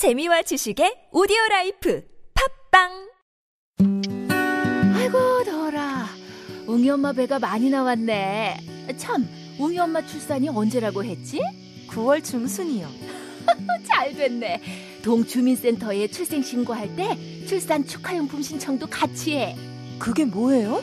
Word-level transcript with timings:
재미와 0.00 0.40
지식의 0.40 1.08
오디오 1.12 1.36
라이프 1.50 2.02
팟빵 2.70 2.88
아이고 4.96 5.44
더워라 5.44 6.06
웅이 6.66 6.88
엄마 6.88 7.12
배가 7.12 7.38
많이 7.38 7.68
나왔네 7.68 8.56
참 8.96 9.28
웅이 9.58 9.78
엄마 9.78 10.00
출산이 10.00 10.48
언제라고 10.48 11.04
했지? 11.04 11.42
9월 11.90 12.24
중순이요. 12.24 12.88
잘 13.84 14.14
됐네 14.14 14.62
동주민센터에 15.04 16.06
출생 16.08 16.40
신고할 16.40 16.96
때 16.96 17.18
출산 17.46 17.84
축하용품 17.84 18.40
신청도 18.40 18.86
같이 18.86 19.36
해 19.36 19.54
그게 19.98 20.24
뭐예요? 20.24 20.82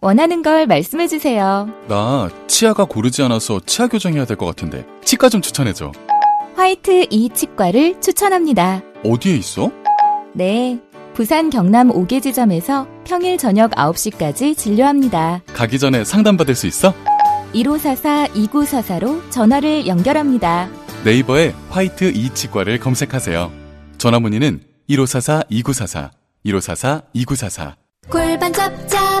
원하는 0.00 0.42
걸 0.42 0.66
말씀해 0.66 1.08
주세요. 1.08 1.68
나 1.88 2.28
치아가 2.46 2.84
고르지 2.84 3.22
않아서 3.22 3.60
치아 3.66 3.86
교정해야 3.88 4.24
될 4.24 4.36
것 4.36 4.46
같은데 4.46 4.84
치과 5.04 5.28
좀 5.28 5.40
추천해줘. 5.40 5.92
화이트 6.56 7.06
이 7.10 7.28
치과를 7.30 8.00
추천합니다. 8.00 8.82
어디에 9.04 9.34
있어? 9.36 9.70
네. 10.34 10.78
부산 11.14 11.48
경남 11.48 11.88
5개 11.90 12.22
지점에서 12.22 12.86
평일 13.04 13.38
저녁 13.38 13.70
9시까지 13.70 14.56
진료합니다. 14.56 15.40
가기 15.54 15.78
전에 15.78 16.04
상담받을 16.04 16.54
수 16.54 16.66
있어? 16.66 16.92
1544-2944로 17.54 19.22
전화를 19.30 19.86
연결합니다. 19.86 20.68
네이버에 21.04 21.54
화이트 21.70 22.12
이 22.14 22.28
치과를 22.34 22.78
검색하세요. 22.80 23.50
전화 23.96 24.20
문의는 24.20 24.60
1544-2944, 24.90 26.10
1544-2944. 26.44 27.72
골반 28.10 28.52
잡자 28.52 29.20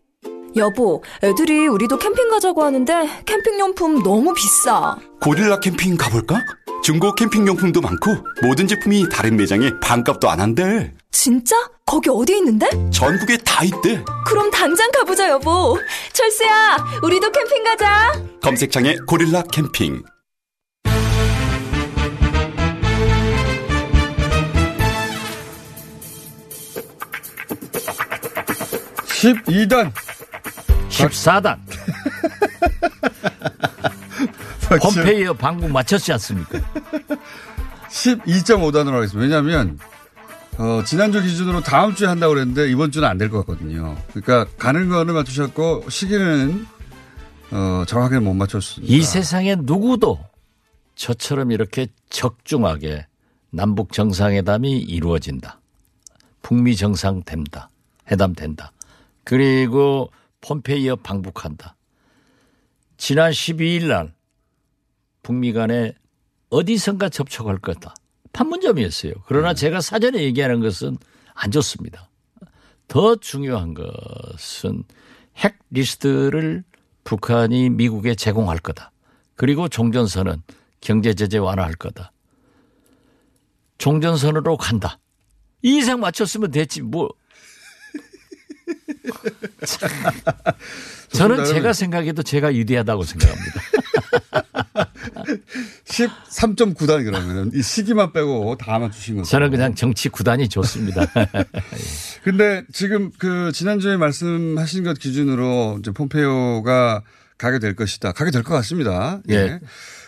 여보, 0.55 1.01
애들이 1.23 1.67
우리도 1.67 1.97
캠핑 1.97 2.29
가자고 2.29 2.63
하는데 2.63 2.93
캠핑용품 3.25 4.03
너무 4.03 4.33
비싸. 4.33 4.97
고릴라 5.21 5.59
캠핑 5.59 5.97
가볼까? 5.97 6.43
중고 6.83 7.13
캠핑용품도 7.13 7.79
많고 7.79 8.11
모든 8.41 8.67
제품이 8.67 9.07
다른 9.09 9.37
매장에 9.37 9.71
반값도 9.81 10.29
안 10.29 10.39
한대. 10.41 10.91
진짜? 11.11 11.55
거기 11.85 12.09
어디 12.09 12.37
있는데? 12.37 12.67
전국에 12.91 13.37
다 13.37 13.63
있대. 13.63 14.03
그럼 14.25 14.49
당장 14.51 14.89
가보자, 14.91 15.29
여보. 15.29 15.77
철수야, 16.13 16.77
우리도 17.03 17.31
캠핑 17.31 17.63
가자. 17.63 18.13
검색창에 18.41 18.95
고릴라 19.07 19.43
캠핑. 19.43 20.03
십이 29.05 29.67
단 29.67 29.93
14단. 30.91 31.57
pom페이어 34.81 35.33
방북 35.33 35.69
마쳤지 35.71 36.13
않습니까? 36.13 36.59
12.5단으로 37.89 38.91
하겠습니다. 38.93 39.19
왜냐하면 39.21 39.79
어, 40.57 40.83
지난주 40.85 41.21
기준으로 41.21 41.61
다음 41.61 41.95
주에 41.95 42.07
한다고 42.07 42.33
그랬는데 42.33 42.69
이번 42.69 42.91
주는 42.91 43.07
안 43.07 43.17
될 43.17 43.29
것 43.29 43.39
같거든요. 43.45 43.97
그러니까 44.13 44.45
가는 44.57 44.89
거는 44.89 45.13
맞추셨고 45.13 45.89
시기는 45.89 46.65
어, 47.51 47.83
정확하게 47.87 48.19
못 48.19 48.33
맞췄습니다. 48.33 48.93
이 48.93 49.01
세상에 49.01 49.55
누구도 49.59 50.19
저처럼 50.95 51.51
이렇게 51.51 51.87
적중하게 52.09 53.07
남북 53.49 53.91
정상회담이 53.91 54.79
이루어진다. 54.79 55.59
북미 56.41 56.75
정상 56.75 57.23
된다. 57.23 57.69
회담 58.09 58.33
된다. 58.33 58.71
그리고 59.25 60.11
폼페이어 60.41 60.97
방북한다. 60.97 61.75
지난 62.97 63.31
12일 63.31 63.87
날 63.87 64.13
북미 65.23 65.53
간에 65.53 65.93
어디선가 66.49 67.09
접촉할 67.09 67.59
거다. 67.59 67.93
판문점이었어요. 68.33 69.13
그러나 69.25 69.53
제가 69.53 69.81
사전에 69.81 70.21
얘기하는 70.23 70.59
것은 70.59 70.97
안 71.33 71.51
좋습니다. 71.51 72.09
더 72.87 73.15
중요한 73.15 73.73
것은 73.73 74.83
핵 75.37 75.57
리스트를 75.69 76.63
북한이 77.03 77.69
미국에 77.69 78.15
제공할 78.15 78.59
거다. 78.59 78.91
그리고 79.35 79.67
종전선언 79.69 80.43
경제 80.81 81.13
제재 81.13 81.37
완화할 81.37 81.73
거다. 81.75 82.11
종전선언으로 83.77 84.57
간다. 84.57 84.99
이 85.63 85.77
이상 85.77 85.99
맞췄으면 85.99 86.51
됐지 86.51 86.81
뭐. 86.81 87.09
참. 89.65 89.89
저는 91.09 91.45
제가 91.45 91.73
생각해도 91.73 92.23
제가 92.23 92.53
유리하다고 92.55 93.03
생각합니다. 93.03 93.61
13.9단 95.85 97.03
그러면은 97.05 97.51
이 97.53 97.61
시기만 97.61 98.13
빼고 98.13 98.55
다 98.57 98.79
맞추신 98.79 99.17
거죠. 99.17 99.29
저는 99.29 99.51
그냥 99.51 99.75
정치 99.75 100.09
구단이 100.09 100.49
좋습니다. 100.49 101.05
근데 102.23 102.63
지금 102.71 103.11
그 103.17 103.51
지난주에 103.53 103.97
말씀하신 103.97 104.83
것 104.83 104.99
기준으로 104.99 105.77
이제 105.79 105.91
폼페이오가 105.91 107.01
가게 107.37 107.59
될 107.59 107.75
것이다. 107.75 108.11
가게 108.13 108.31
될 108.31 108.43
것 108.43 108.53
같습니다. 108.55 109.21
예. 109.29 109.59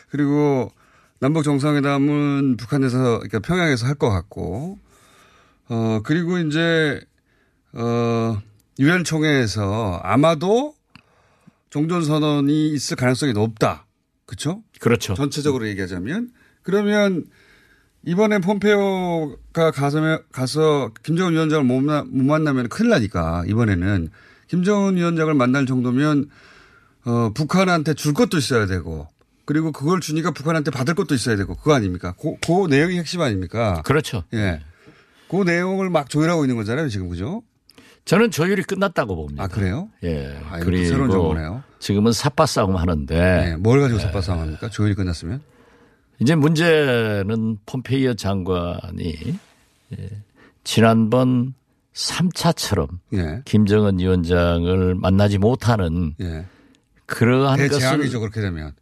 그리고 0.09 0.71
남북 1.19 1.43
정상회담은 1.43 2.57
북한에서 2.57 3.19
그러니까 3.19 3.39
평양에서 3.39 3.85
할 3.87 3.95
것 3.95 4.09
같고 4.09 4.77
어 5.69 6.01
그리고 6.03 6.37
이제 6.37 7.01
어 7.73 8.41
유엔 8.79 9.03
총회에서 9.03 9.99
아마도 10.03 10.75
종전 11.69 12.03
선언이 12.03 12.69
있을 12.69 12.95
가능성이 12.95 13.33
높다. 13.33 13.85
그렇죠? 14.25 14.63
그렇죠. 14.79 15.15
전체적으로 15.15 15.67
얘기하자면 15.67 16.31
그러면 16.61 17.25
이번에 18.05 18.39
폼페오가 18.39 19.71
가서 19.71 20.19
가서 20.31 20.91
김정은 21.03 21.33
위원장을 21.33 21.63
못, 21.63 21.81
나, 21.83 22.03
못 22.03 22.23
만나면 22.23 22.69
큰일 22.69 22.89
나니까 22.89 23.43
이번에는 23.47 24.09
김정은 24.47 24.97
위원장을 24.97 25.33
만날 25.33 25.65
정도면 25.65 26.29
어, 27.05 27.31
북한한테 27.33 27.93
줄 27.93 28.13
것도 28.13 28.37
있어야 28.37 28.65
되고 28.65 29.07
그리고 29.45 29.71
그걸 29.71 29.99
주니까 29.99 30.31
북한한테 30.31 30.71
받을 30.71 30.95
것도 30.95 31.15
있어야 31.15 31.35
되고 31.35 31.55
그거 31.55 31.73
아닙니까? 31.73 32.13
그, 32.19 32.35
그 32.45 32.67
내용이 32.67 32.97
핵심 32.97 33.21
아닙니까? 33.21 33.81
그렇죠. 33.83 34.23
예. 34.33 34.61
그 35.29 35.43
내용을 35.43 35.89
막 35.89 36.09
조율하고 36.09 36.43
있는 36.43 36.55
거잖아요, 36.55 36.89
지금 36.89 37.09
그죠? 37.09 37.41
저는 38.05 38.31
조율이 38.31 38.63
끝났다고 38.63 39.15
봅니다. 39.15 39.43
아 39.43 39.47
그래요? 39.47 39.89
예. 40.03 40.37
아, 40.49 40.59
이것도 40.59 40.83
새로운 40.85 41.09
정보네요. 41.11 41.63
지금은 41.79 42.11
삽바 42.11 42.45
싸움 42.45 42.75
하는데 42.75 43.15
네, 43.15 43.55
뭘 43.57 43.79
가지고 43.79 43.99
삽바 43.99 44.21
싸움 44.21 44.39
합니까? 44.39 44.69
조율이 44.69 44.93
끝났으면? 44.95 45.41
이제 46.19 46.35
문제는 46.35 47.57
폼페이어 47.65 48.13
장관이 48.15 49.39
예, 49.97 50.09
지난번 50.63 51.53
3차처럼 51.93 52.87
예. 53.13 53.41
김정은 53.45 53.99
위원장을 53.99 54.95
만나지 54.95 55.37
못하는 55.37 56.15
예. 56.21 56.45
그러한 57.05 57.67
것을 57.67 58.09
그렇게 58.09 58.41
되면. 58.41 58.73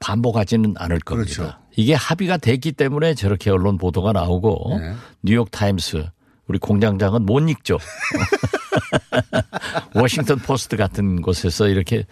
반복하지는 0.00 0.74
않을 0.76 1.00
겁니다. 1.00 1.34
그렇죠. 1.34 1.58
이게 1.76 1.94
합의가 1.94 2.36
됐기 2.36 2.72
때문에 2.72 3.14
저렇게 3.14 3.50
언론 3.50 3.78
보도가 3.78 4.12
나오고 4.12 4.78
네. 4.80 4.94
뉴욕 5.22 5.50
타임스 5.50 6.08
우리 6.46 6.58
공장장은 6.58 7.26
못 7.26 7.40
읽죠. 7.50 7.78
워싱턴 9.94 10.38
포스트 10.38 10.76
같은 10.76 11.22
곳에서 11.22 11.68
이렇게 11.68 12.04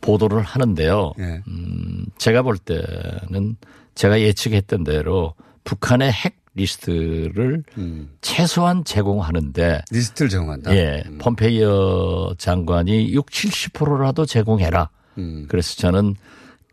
보도를 0.00 0.42
하는데요. 0.42 1.12
예. 1.18 1.42
음, 1.48 2.06
제가 2.18 2.42
볼 2.42 2.56
때는 2.58 3.56
제가 3.94 4.20
예측했던 4.20 4.84
대로 4.84 5.34
북한의 5.64 6.10
핵 6.10 6.40
리스트를 6.54 7.62
음. 7.78 8.10
최소한 8.20 8.84
제공하는데 8.84 9.82
리스트를 9.90 10.28
제공한다. 10.28 10.74
예, 10.74 11.04
폼페이오 11.18 12.34
장관이 12.38 13.12
6, 13.12 13.26
70%라도 13.26 14.26
제공해라. 14.26 14.90
음. 15.18 15.46
그래서 15.48 15.76
저는 15.76 16.16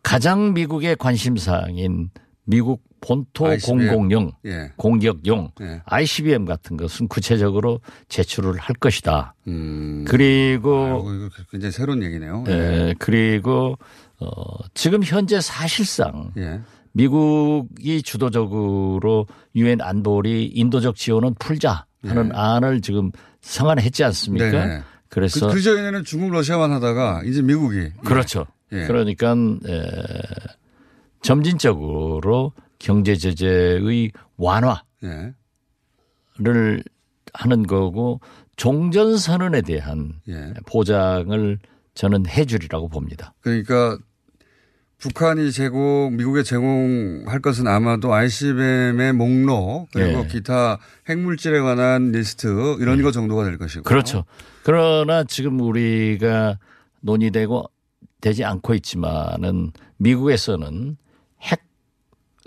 가장 0.02 0.54
미국의 0.54 0.96
관심사항인 0.96 2.10
미국 2.44 2.87
본토 3.02 3.48
ICBM. 3.48 3.88
공공용, 3.88 4.32
예. 4.46 4.72
공격용, 4.76 5.52
예. 5.62 5.82
ICBM 5.86 6.46
같은 6.46 6.78
것은 6.78 7.08
구체적으로 7.08 7.80
제출을 8.10 8.58
할 8.58 8.76
것이다. 8.76 9.36
음. 9.48 10.06
그리고 10.08 11.08
아이고, 11.08 11.30
굉장히 11.52 11.72
새로운 11.72 12.04
얘기네요. 12.04 12.44
예, 12.48 12.94
그리고 13.00 13.78
어, 14.20 14.30
지금 14.74 15.04
현재 15.04 15.40
사실상 15.42 16.32
예. 16.38 16.62
미국이 16.94 18.02
주도적으로 18.02 19.28
유엔 19.56 19.82
안보리 19.82 20.46
인도적 20.48 20.96
지원은 20.96 21.36
풀자 21.40 21.86
하는 22.04 22.32
안을 22.34 22.82
지금 22.82 23.12
성안했지 23.42 24.04
않습니까? 24.04 24.52
네네. 24.52 24.82
그래서 25.10 25.48
그, 25.48 25.56
그 25.56 25.62
전에는 25.62 26.04
중국, 26.04 26.32
러시아만 26.32 26.72
하다가 26.72 27.22
이제 27.26 27.42
미국이. 27.42 27.92
그렇죠. 28.04 28.46
예. 28.72 28.86
그러니까 28.88 29.32
에, 29.34 29.86
점진적으로 31.22 32.54
경제 32.80 33.16
제재의 33.16 34.12
완화를 34.38 34.78
예. 35.04 35.34
하는 37.34 37.64
거고 37.68 38.20
종전 38.56 39.18
선언에 39.18 39.62
대한 39.62 40.14
예. 40.28 40.54
보장을 40.66 41.60
저는 41.94 42.28
해주리라고 42.28 42.90
봅니다. 42.90 43.34
그러니까 43.42 43.98
북한이 45.00 45.52
제공, 45.52 46.16
미국에 46.18 46.42
제공할 46.42 47.40
것은 47.40 47.68
아마도 47.68 48.14
ICBM의 48.14 49.14
목록 49.14 49.90
그리고 49.94 50.22
예. 50.24 50.28
기타 50.28 50.80
핵물질에 51.08 51.60
관한 51.60 52.12
리스트 52.12 52.78
이런 52.80 53.02
거 53.04 53.12
정도가 53.12 53.44
될 53.44 53.60
것이고. 53.60 53.84
그렇죠. 53.84 54.26
그러나 54.64 55.24
지금 55.24 55.60
우리가 55.60 56.58
논의되고 57.02 57.66
되지 58.22 58.44
않고 58.44 58.74
있지만은 58.74 59.72
미국에서는 59.98 60.90
핵 60.92 61.07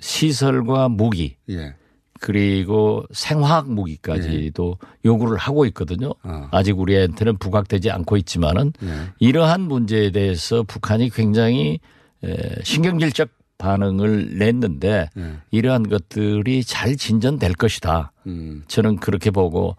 시설과 0.01 0.89
무기 0.89 1.37
예. 1.49 1.75
그리고 2.21 3.05
생화학 3.13 3.71
무기까지도 3.73 4.77
요구를 5.05 5.39
하고 5.39 5.65
있거든요. 5.67 6.13
아. 6.23 6.49
아직 6.53 6.79
우리한테는 6.79 7.39
부각되지 7.39 7.91
않고 7.91 8.17
있지만은 8.19 8.73
예. 8.83 8.89
이러한 9.19 9.63
문제에 9.63 10.11
대해서 10.11 10.63
북한이 10.63 11.11
굉장히 11.11 11.81
에, 12.23 12.63
신경질적 12.63 13.31
반응을 13.57 14.39
냈는데 14.39 15.11
예. 15.17 15.37
이러한 15.51 15.89
것들이 15.89 16.65
잘 16.65 16.97
진전될 16.97 17.55
것이다. 17.55 18.13
음. 18.27 18.65
저는 18.69 18.97
그렇게 18.97 19.31
보고 19.31 19.77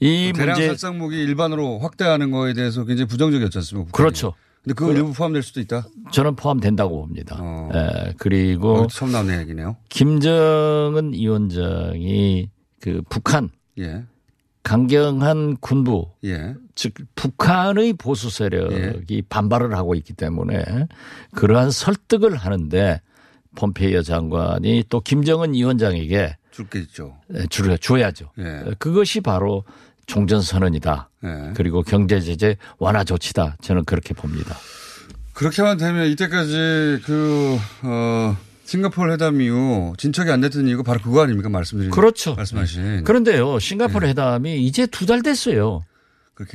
이 0.00 0.32
대량 0.34 0.54
문제 0.54 0.66
살상 0.68 0.98
무기 0.98 1.20
일반으로 1.22 1.78
확대하는 1.80 2.30
거에 2.30 2.54
대해서 2.54 2.84
굉장히 2.84 3.08
부정적이었지 3.08 3.58
않습니까? 3.58 3.86
북한이. 3.86 3.96
그렇죠. 3.96 4.34
근데 4.62 4.74
그거 4.74 4.92
일부 4.92 5.12
포함될 5.12 5.42
수도 5.42 5.60
있다. 5.60 5.86
저는 6.12 6.36
포함된다고 6.36 7.00
봅니다. 7.00 7.36
어. 7.40 7.70
에, 7.74 8.12
그리고 8.18 8.82
어, 8.82 8.86
처음 8.88 9.12
나오는 9.12 9.40
얘기네요. 9.40 9.76
김정은 9.88 11.14
위원장이 11.14 12.50
그 12.80 13.02
북한 13.08 13.48
예. 13.78 14.04
강경한 14.62 15.56
군부 15.60 16.10
예. 16.24 16.54
즉 16.74 16.92
북한의 17.14 17.94
보수 17.94 18.28
세력이 18.28 19.22
반발을 19.30 19.74
하고 19.74 19.94
있기 19.94 20.12
때문에 20.12 20.86
그러한 21.34 21.70
설득을 21.70 22.36
하는데 22.36 23.00
폼페이어 23.56 24.02
장관이 24.02 24.84
또 24.90 25.00
김정은 25.00 25.54
위원장에게 25.54 26.36
줄게 26.50 26.80
있죠. 26.80 27.16
줄여 27.48 27.78
줘야죠. 27.78 28.30
예. 28.38 28.64
그것이 28.78 29.20
바로 29.22 29.64
종전 30.10 30.42
선언이다. 30.42 31.10
예. 31.24 31.52
그리고 31.54 31.82
경제 31.82 32.20
제재 32.20 32.56
완화 32.78 33.04
조치다. 33.04 33.56
저는 33.62 33.84
그렇게 33.84 34.12
봅니다. 34.14 34.56
그렇게만 35.34 35.78
되면 35.78 36.06
이때까지 36.08 37.00
그, 37.04 37.56
어, 37.82 38.36
싱가포르 38.64 39.12
회담 39.12 39.40
이후 39.40 39.94
진척이 39.98 40.30
안 40.30 40.40
됐던 40.42 40.68
이유가 40.68 40.82
바로 40.82 41.00
그거 41.00 41.22
아닙니까? 41.22 41.48
말씀드린. 41.48 41.90
그렇죠. 41.90 42.34
말씀하신. 42.34 43.04
그런데요, 43.04 43.58
싱가포르 43.58 44.06
회담이 44.08 44.60
이제 44.64 44.86
두 44.86 45.06
달 45.06 45.22
됐어요. 45.22 45.82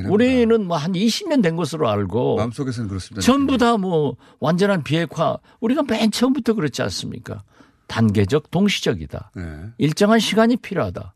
우리는 0.08 0.66
뭐 0.66 0.78
한 0.78 0.94
20년 0.94 1.44
된 1.44 1.56
것으로 1.56 1.88
알고 1.90 2.38
마음속에서는 2.38 2.88
그렇습니다. 2.90 3.22
전부 3.24 3.58
다 3.58 3.78
뭐 3.78 4.16
완전한 4.40 4.84
비핵화 4.84 5.38
우리가 5.60 5.84
맨 5.84 6.10
처음부터 6.12 6.54
그랬지 6.54 6.82
않습니까? 6.84 7.44
단계적 7.88 8.50
동시적이다. 8.52 9.32
예. 9.38 9.44
일정한 9.78 10.20
시간이 10.20 10.58
필요하다. 10.58 11.14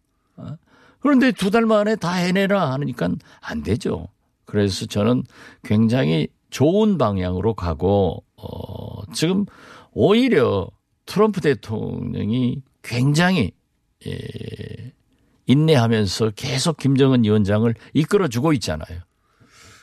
어? 1.00 1.02
그런데 1.02 1.32
두 1.32 1.50
달 1.50 1.66
만에 1.66 1.96
다 1.96 2.14
해내라 2.14 2.72
하니까 2.74 3.10
안 3.42 3.64
되죠. 3.64 4.08
그래서 4.46 4.86
저는 4.86 5.24
굉장히 5.64 6.28
좋은 6.50 6.98
방향으로 6.98 7.54
가고 7.54 8.24
어 8.36 9.04
지금 9.14 9.46
오히려 9.92 10.70
트럼프 11.06 11.42
대통령이 11.42 12.62
굉장히 12.82 13.52
예, 14.08 14.14
인내하면서 15.46 16.32
계속 16.36 16.78
김정은 16.78 17.24
위원장을 17.24 17.74
이끌어주고 17.94 18.54
있잖아요. 18.54 19.00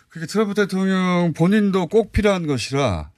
그게 0.09 0.27
트럼프 0.27 0.55
대통령 0.55 1.33
본인도 1.37 1.89
꼭 1.89 2.13
필요한 2.13 2.47
것이라 2.47 3.11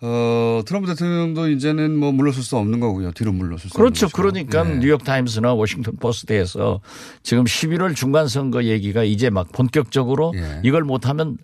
어, 0.00 0.60
트럼프 0.66 0.86
대통령도 0.88 1.48
이제는 1.48 1.96
뭐 1.96 2.12
물러설 2.12 2.42
수 2.42 2.56
없는 2.56 2.80
거고요. 2.80 3.12
뒤로 3.12 3.32
물러설 3.32 3.70
수 3.70 3.76
그렇죠. 3.76 4.08
그러니까 4.08 4.62
네. 4.64 4.78
뉴욕 4.80 5.02
타임스나 5.02 5.54
워싱턴 5.54 5.96
포스트에서 5.96 6.80
지금 7.22 7.44
11월 7.44 7.94
중간 7.96 8.28
선거 8.28 8.64
얘기가 8.64 9.04
이제 9.04 9.30
막 9.30 9.50
본격적으로 9.52 10.32
예. 10.36 10.60
이걸 10.64 10.82
못하면 10.82 11.38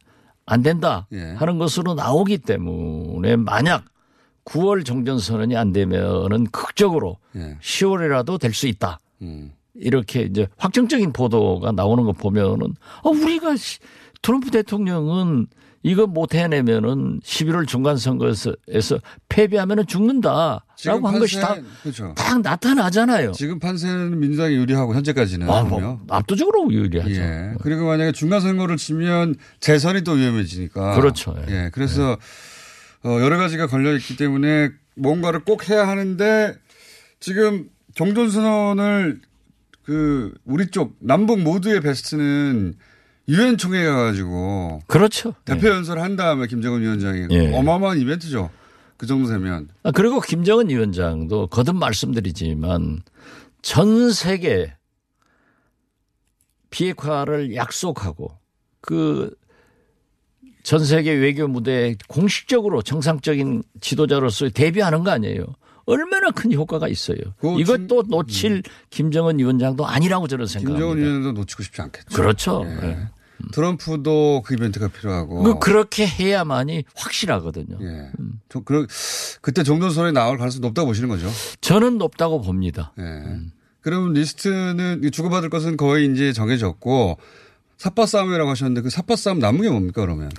안 0.46 0.62
된다 0.62 1.06
예. 1.12 1.32
하는 1.38 1.58
것으로 1.58 1.94
나오기 1.94 2.38
때문에 2.38 3.36
만약 3.36 3.84
9월 4.44 4.84
종전선언이 4.84 5.56
안 5.56 5.72
되면은 5.72 6.48
극적으로 6.50 7.16
예. 7.36 7.56
10월이라도 7.62 8.38
될 8.38 8.52
수 8.52 8.66
있다. 8.66 8.98
음. 9.22 9.52
이렇게 9.74 10.22
이제 10.22 10.48
확정적인 10.58 11.12
보도가 11.12 11.72
나오는 11.72 12.04
거 12.04 12.12
보면은 12.12 12.74
어, 13.02 13.10
우리가 13.10 13.56
시- 13.56 13.78
트럼프 14.20 14.50
대통령은 14.50 15.46
이거 15.82 16.06
못 16.06 16.34
해내면은 16.34 17.20
11월 17.20 17.66
중간 17.66 17.96
선거에서 17.96 18.54
에서 18.68 18.98
패배하면은 19.30 19.86
죽는다라고 19.86 21.08
한 21.08 21.18
것이 21.18 21.40
다, 21.40 21.54
판세- 21.54 21.64
그렇죠. 21.82 22.14
딱 22.16 22.40
나타나잖아요. 22.42 23.32
지금 23.32 23.58
판세는 23.58 24.20
민주당이 24.20 24.54
유리하고 24.56 24.94
현재까지는 24.94 25.48
아. 25.48 25.62
뭐 25.62 26.00
압도적으로 26.10 26.70
유리하죠. 26.70 27.10
예. 27.12 27.54
그리고 27.62 27.86
만약에 27.86 28.12
중간 28.12 28.40
선거를 28.40 28.76
치면 28.76 29.36
재선이 29.60 30.02
또 30.02 30.12
위험해지니까. 30.12 30.96
그렇죠. 30.96 31.34
예. 31.48 31.52
예. 31.66 31.70
그래서 31.72 32.18
어, 33.02 33.18
여러 33.22 33.38
가지가 33.38 33.66
걸려 33.66 33.94
있기 33.96 34.16
때문에 34.18 34.70
뭔가를 34.96 35.44
꼭 35.44 35.70
해야 35.70 35.88
하는데 35.88 36.54
지금 37.20 37.70
종전 37.94 38.30
선언을 38.30 39.20
그 39.82 40.34
우리 40.44 40.66
쪽 40.70 40.94
남북 41.00 41.40
모두의 41.40 41.80
베스트는 41.80 42.74
유엔 43.30 43.56
총회 43.56 43.84
가가지고 43.84 44.82
그렇죠. 44.86 45.34
대표 45.44 45.68
연설을 45.68 46.02
한 46.02 46.16
다음에 46.16 46.46
김정은 46.46 46.82
위원장이 46.82 47.28
예. 47.30 47.54
어마어마한 47.56 47.98
이벤트죠. 48.00 48.50
그 48.96 49.06
정도 49.06 49.28
되면 49.28 49.68
아, 49.82 49.90
그리고 49.90 50.20
김정은 50.20 50.68
위원장도 50.68 51.46
거듭 51.46 51.76
말씀드리지만 51.76 53.02
전 53.62 54.10
세계 54.12 54.74
비핵화를 56.70 57.54
약속하고 57.54 58.36
그 58.82 59.30
전 60.62 60.84
세계 60.84 61.12
외교 61.12 61.48
무대에 61.48 61.96
공식적으로 62.08 62.82
정상적인 62.82 63.62
지도자로서 63.80 64.50
데뷔하는 64.50 65.04
거 65.04 65.10
아니에요. 65.10 65.44
얼마나 65.86 66.30
큰 66.30 66.52
효과가 66.52 66.86
있어요. 66.88 67.16
그거 67.40 67.58
이것도 67.58 68.04
놓칠 68.08 68.62
김정은 68.90 69.38
위원장도 69.38 69.86
아니라고 69.86 70.28
저는 70.28 70.44
김정은 70.46 70.68
생각합니다. 70.68 71.08
위원장도 71.08 71.40
놓치고 71.40 71.62
싶지 71.62 71.82
않겠죠. 71.82 72.14
그렇죠. 72.14 72.64
예. 72.66 72.88
예. 72.88 72.98
트럼프도 73.52 74.42
그 74.44 74.54
이벤트가 74.54 74.88
필요하고. 74.88 75.42
그 75.42 75.58
그렇게 75.58 76.06
해야만이 76.06 76.84
확실하거든요. 76.94 77.78
예. 77.82 78.10
저, 78.48 78.60
그, 78.60 78.86
그때 79.40 79.62
종전선언이 79.62 80.12
나올 80.12 80.38
가능성이 80.38 80.60
높다고 80.60 80.86
보시는 80.88 81.08
거죠. 81.08 81.28
저는 81.60 81.98
높다고 81.98 82.40
봅니다. 82.40 82.92
예. 82.98 83.38
그러면 83.80 84.12
리스트는 84.12 85.10
주고받을 85.10 85.48
것은 85.48 85.76
거의 85.76 86.12
이제 86.12 86.32
정해졌고 86.32 87.18
샅바 87.78 88.06
싸움이라고 88.06 88.50
하셨는데 88.50 88.82
그 88.82 88.90
샅바 88.90 89.16
싸움 89.16 89.38
남은 89.38 89.62
게 89.62 89.70
뭡니까 89.70 90.02
그러면? 90.02 90.30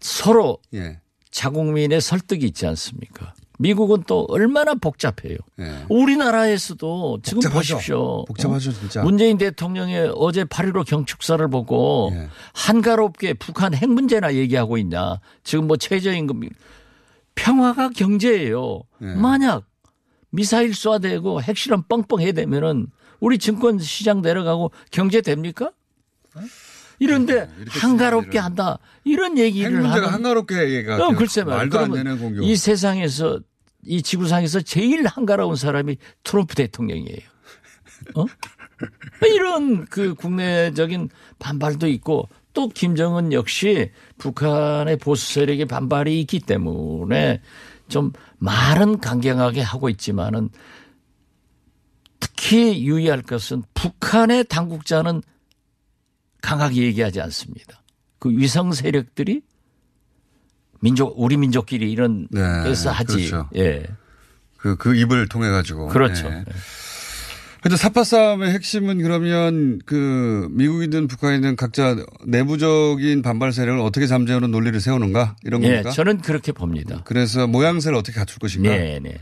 서로 0.00 0.58
예. 0.74 1.00
자국민의 1.30 2.00
설득이 2.00 2.46
있지 2.46 2.66
않습니까? 2.66 3.34
미국은 3.58 4.04
또 4.06 4.24
얼마나 4.30 4.74
복잡해요. 4.74 5.36
예. 5.60 5.84
우리나라에서도 5.88 7.20
지금 7.22 7.40
복잡하죠. 7.40 7.74
보십시오. 7.74 8.24
복잡하죠, 8.24 8.70
어? 8.70 8.72
진짜. 8.72 9.02
문재인 9.02 9.36
대통령의 9.36 10.12
어제 10.14 10.44
8.15 10.44 10.86
경축사를 10.86 11.46
보고 11.48 12.10
예. 12.14 12.28
한가롭게 12.54 13.34
북한 13.34 13.74
핵 13.74 13.90
문제나 13.90 14.34
얘기하고 14.34 14.78
있냐. 14.78 15.18
지금 15.42 15.66
뭐 15.66 15.76
최저임금 15.76 16.40
평화가 17.34 17.90
경제예요. 17.90 18.82
예. 19.02 19.06
만약 19.06 19.64
미사일 20.30 20.70
쏴대고 20.70 21.42
핵실험 21.42 21.82
뻥뻥 21.88 22.20
해야 22.20 22.32
되면은 22.32 22.86
우리 23.20 23.38
증권 23.38 23.78
시장 23.80 24.22
내려가고 24.22 24.70
경제 24.92 25.20
됩니까? 25.20 25.72
어? 26.36 26.40
이런데 27.00 27.48
한가롭게 27.68 28.38
한다. 28.38 28.78
이런 29.04 29.38
얘기를 29.38 29.88
하는 29.88 30.04
한가롭게 30.08 30.58
얘기가 30.74 30.96
어, 31.06 31.14
글쎄. 31.14 31.44
말도 31.44 31.78
안 31.78 31.92
되는 31.92 32.18
공격. 32.18 32.44
이 32.44 32.56
세상에서 32.56 33.40
이 33.84 34.02
지구상에서 34.02 34.60
제일 34.62 35.06
한가로운 35.06 35.56
사람이 35.56 35.96
트럼프 36.22 36.54
대통령이에요. 36.54 37.20
어? 38.14 38.24
이런 39.26 39.86
그 39.86 40.14
국내적인 40.14 41.08
반발도 41.38 41.88
있고 41.88 42.28
또 42.52 42.68
김정은 42.68 43.32
역시 43.32 43.90
북한의 44.18 44.96
보수 44.96 45.32
세력의 45.34 45.66
반발이 45.66 46.20
있기 46.20 46.40
때문에 46.40 47.40
좀 47.88 48.12
말은 48.38 48.98
강경하게 49.00 49.60
하고 49.62 49.88
있지만은 49.88 50.50
특히 52.20 52.84
유의할 52.84 53.22
것은 53.22 53.62
북한의 53.74 54.44
당국자는 54.44 55.22
강하게 56.42 56.82
얘기하지 56.82 57.20
않습니다. 57.20 57.82
그 58.18 58.30
위성 58.30 58.72
세력들이 58.72 59.42
민족 60.80 61.14
우리 61.16 61.36
민족끼리 61.36 61.90
이런 61.90 62.28
네, 62.30 62.64
데서 62.64 62.90
하지. 62.90 63.16
그렇죠. 63.16 63.48
예. 63.56 63.86
그, 64.56 64.76
그 64.76 64.94
입을 64.94 65.28
통해 65.28 65.48
가지고. 65.50 65.88
그렇죠. 65.88 66.28
네. 66.28 66.44
근데 67.60 67.76
사파 67.76 68.04
싸움의 68.04 68.52
핵심은 68.52 69.02
그러면 69.02 69.80
그 69.84 70.48
미국이든 70.52 71.08
북한이든 71.08 71.56
각자 71.56 71.96
내부적인 72.24 73.22
반발 73.22 73.52
세력을 73.52 73.80
어떻게 73.80 74.06
잠재우는 74.06 74.52
논리를 74.52 74.78
세우는가 74.80 75.36
이런 75.42 75.64
예, 75.64 75.68
겁니까? 75.68 75.90
저는 75.90 76.18
그렇게 76.18 76.52
봅니다. 76.52 77.02
그래서 77.04 77.48
모양새를 77.48 77.98
어떻게 77.98 78.18
갖출 78.18 78.38
것인가. 78.38 78.70
네, 78.70 79.00
네. 79.02 79.18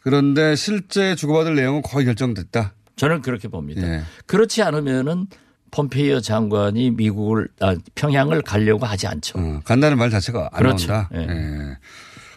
그런데 0.00 0.56
실제 0.56 1.14
주고받을 1.14 1.54
내용은 1.54 1.82
거의 1.82 2.06
결정됐다. 2.06 2.72
저는 2.96 3.20
그렇게 3.20 3.48
봅니다. 3.48 3.82
예. 3.82 4.02
그렇지 4.26 4.62
않으면은 4.62 5.26
폼페이오 5.72 6.20
장관이 6.20 6.92
미국을 6.92 7.48
아, 7.60 7.74
평양을 7.96 8.42
가려고 8.42 8.86
하지 8.86 9.08
않죠. 9.08 9.38
어, 9.38 9.60
간다는 9.64 9.98
말 9.98 10.10
자체가 10.10 10.50
안 10.52 10.58
그렇죠. 10.58 10.92
나온다. 10.92 11.10
예. 11.14 11.20
예. 11.20 11.78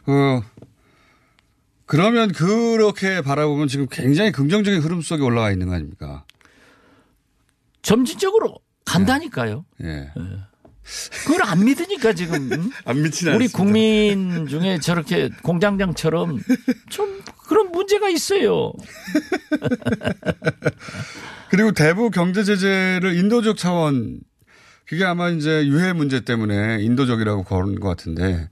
그 0.05 0.41
그러면 1.85 2.31
그렇게 2.31 3.21
바라보면 3.21 3.67
지금 3.67 3.87
굉장히 3.91 4.31
긍정적인 4.31 4.81
흐름 4.81 5.01
속에 5.01 5.21
올라와 5.21 5.51
있는 5.51 5.67
거 5.67 5.75
아닙니까? 5.75 6.23
점진적으로 7.83 8.55
간다니까요. 8.85 9.65
예. 9.83 10.09
그걸 11.25 11.43
안 11.43 11.65
믿으니까 11.65 12.13
지금 12.13 12.49
응? 12.51 12.69
안 12.85 13.01
믿지는 13.01 13.35
우리 13.35 13.45
않습니다. 13.45 13.57
국민 13.57 14.47
중에 14.47 14.79
저렇게 14.79 15.29
공장장처럼 15.43 16.41
좀 16.89 17.21
그런 17.47 17.71
문제가 17.71 18.09
있어요. 18.09 18.71
그리고 21.49 21.71
대북 21.71 22.11
경제 22.13 22.43
제재를 22.43 23.15
인도적 23.17 23.57
차원 23.57 24.19
그게 24.87 25.03
아마 25.03 25.29
이제 25.29 25.65
유해 25.67 25.93
문제 25.93 26.21
때문에 26.21 26.79
인도적이라고 26.81 27.43
거는 27.43 27.79
것 27.79 27.87
같은데 27.89 28.49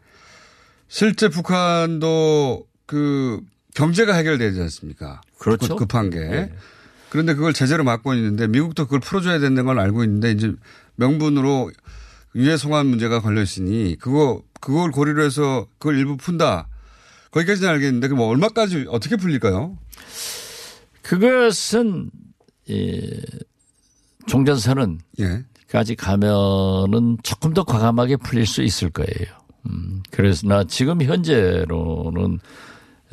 실제 0.87 1.27
북한도 1.29 2.65
그 2.85 3.41
경제가 3.75 4.13
해결되지 4.15 4.61
않습니까? 4.61 5.21
그렇죠. 5.39 5.69
급- 5.75 5.79
급한 5.79 6.09
게. 6.09 6.19
네. 6.19 6.53
그런데 7.09 7.33
그걸 7.33 7.53
제재로 7.53 7.83
막고 7.83 8.13
있는데 8.15 8.47
미국도 8.47 8.85
그걸 8.85 8.99
풀어줘야 8.99 9.39
되는 9.39 9.63
걸 9.65 9.79
알고 9.79 10.03
있는데 10.03 10.31
이제 10.31 10.53
명분으로 10.95 11.71
유해 12.35 12.57
송환 12.57 12.87
문제가 12.87 13.19
걸려 13.21 13.41
있으니 13.41 13.95
그거 13.99 14.41
그걸 14.59 14.91
고리로 14.91 15.23
해서 15.23 15.67
그걸 15.77 15.97
일부 15.97 16.17
푼다. 16.17 16.67
거기까지는 17.31 17.69
알겠는데 17.69 18.07
그뭐 18.09 18.27
얼마까지 18.27 18.85
어떻게 18.89 19.15
풀릴까요? 19.15 19.77
그것은 21.01 22.09
예, 22.69 23.21
종전선언 24.27 24.99
예. 25.19 25.43
까지 25.69 25.95
가면은 25.95 27.17
조금 27.23 27.53
더 27.53 27.63
과감하게 27.63 28.17
풀릴 28.17 28.45
수 28.45 28.61
있을 28.61 28.89
거예요. 28.89 29.33
음, 29.65 30.03
그래서 30.11 30.47
나 30.47 30.63
지금 30.63 31.01
현재로는 31.01 32.39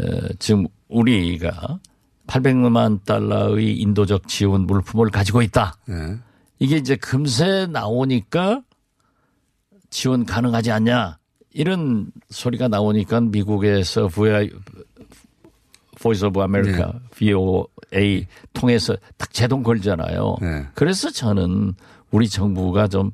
에, 0.01 0.29
지금 0.39 0.67
우리가 0.89 1.79
800만 2.27 3.05
달러의 3.05 3.77
인도적 3.79 4.29
지원 4.29 4.63
물품을 4.63 5.11
가지고 5.11 5.43
있다. 5.43 5.77
예. 5.89 6.19
이게 6.59 6.77
이제 6.77 6.97
금세 6.97 7.67
나오니까 7.67 8.63
지원 9.89 10.25
가능하지 10.25 10.71
않냐 10.71 11.19
이런 11.53 12.13
소리가 12.29 12.69
나오니까 12.69 13.21
미국에서 13.23 14.09
VI 14.09 14.51
Voice 16.03 16.25
of 16.25 16.41
America 16.41 16.93
VOA 17.15 18.27
통해서 18.53 18.97
딱 19.17 19.33
제동 19.33 19.63
걸잖아요. 19.63 20.37
네. 20.41 20.67
그래서 20.75 21.11
저는 21.11 21.75
우리 22.11 22.29
정부가 22.29 22.89
좀 22.89 23.11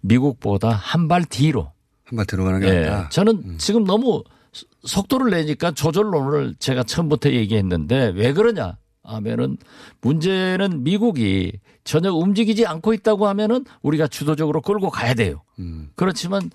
미국보다 0.00 0.70
한 0.70 1.08
발 1.08 1.24
뒤로 1.24 1.70
한 2.04 2.16
발 2.16 2.26
들어가는 2.26 2.60
게 2.60 2.66
예, 2.68 2.76
아니다. 2.88 3.08
저는 3.10 3.58
지금 3.58 3.84
너무 3.84 4.22
소- 4.52 4.66
속도를 4.84 5.30
내니까 5.30 5.70
조절론을 5.72 6.54
제가 6.58 6.82
처음부터 6.84 7.30
얘기했는데 7.30 8.12
왜 8.14 8.32
그러냐 8.32 8.76
하면은 9.04 9.56
문제는 10.00 10.84
미국이 10.84 11.52
전혀 11.84 12.12
움직이지 12.12 12.66
않고 12.66 12.92
있다고 12.94 13.26
하면은 13.28 13.64
우리가 13.82 14.06
주도적으로 14.08 14.60
끌고 14.60 14.90
가야 14.90 15.14
돼요. 15.14 15.42
음. 15.58 15.90
그렇지만 15.96 16.50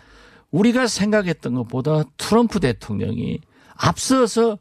우리가 0.51 0.87
생각했던 0.87 1.53
것보다 1.55 2.03
트럼프 2.17 2.59
대통령이 2.61 3.39
앞서서 3.75 4.57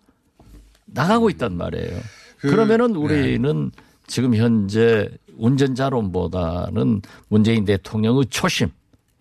나가고 0.86 1.30
있단 1.30 1.56
말이에요. 1.56 2.00
그- 2.38 2.50
그, 2.50 2.54
러면은 2.54 2.94
우리는 2.96 3.70
지금 4.06 4.34
현재 4.34 5.08
운전자론보다는 5.36 7.02
문재인 7.28 7.64
대통령의 7.64 8.26
초심, 8.30 8.68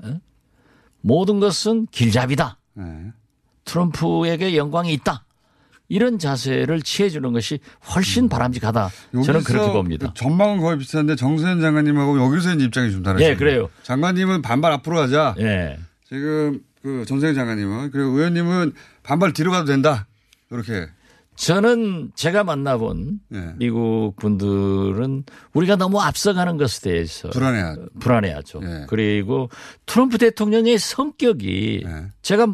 어? 0.03 0.19
모든 1.01 1.39
것은 1.39 1.87
길잡이다. 1.91 2.57
예. 2.79 2.83
트럼프에게 3.65 4.55
영광이 4.57 4.93
있다. 4.93 5.23
이런 5.87 6.17
자세를 6.17 6.81
취해 6.81 7.09
주는 7.09 7.31
것이 7.31 7.59
훨씬 7.93 8.27
바람직하다. 8.27 8.89
저는 9.23 9.43
그렇게 9.43 9.71
봅니다. 9.71 10.07
그 10.07 10.13
전망은 10.15 10.59
거의 10.59 10.77
비슷한데 10.79 11.15
정세현 11.15 11.61
장관님하고 11.61 12.19
여기서 12.23 12.53
입장이 12.55 12.91
좀 12.91 13.03
다르죠. 13.03 13.23
예, 13.23 13.35
그래요. 13.35 13.69
장관님은 13.83 14.41
반발 14.41 14.71
앞으로 14.71 14.97
가자. 14.97 15.35
예. 15.39 15.77
지금 16.07 16.61
그 16.81 17.05
정세현 17.07 17.35
장관님은 17.35 17.91
그리고 17.91 18.09
의원님은 18.17 18.73
반발 19.03 19.33
뒤로 19.33 19.51
가도 19.51 19.65
된다. 19.65 20.07
이렇게. 20.51 20.87
저는 21.35 22.11
제가 22.15 22.43
만나본 22.43 23.19
예. 23.33 23.53
미국 23.57 24.13
분들은 24.17 25.23
우리가 25.53 25.75
너무 25.75 26.01
앞서가는 26.01 26.57
것에 26.57 26.81
대해서 26.89 27.29
불안해하. 27.29 27.75
불안해하죠. 27.99 28.61
예. 28.63 28.85
그리고 28.87 29.49
트럼프 29.85 30.17
대통령의 30.17 30.77
성격이 30.77 31.83
예. 31.85 32.05
제가 32.21 32.47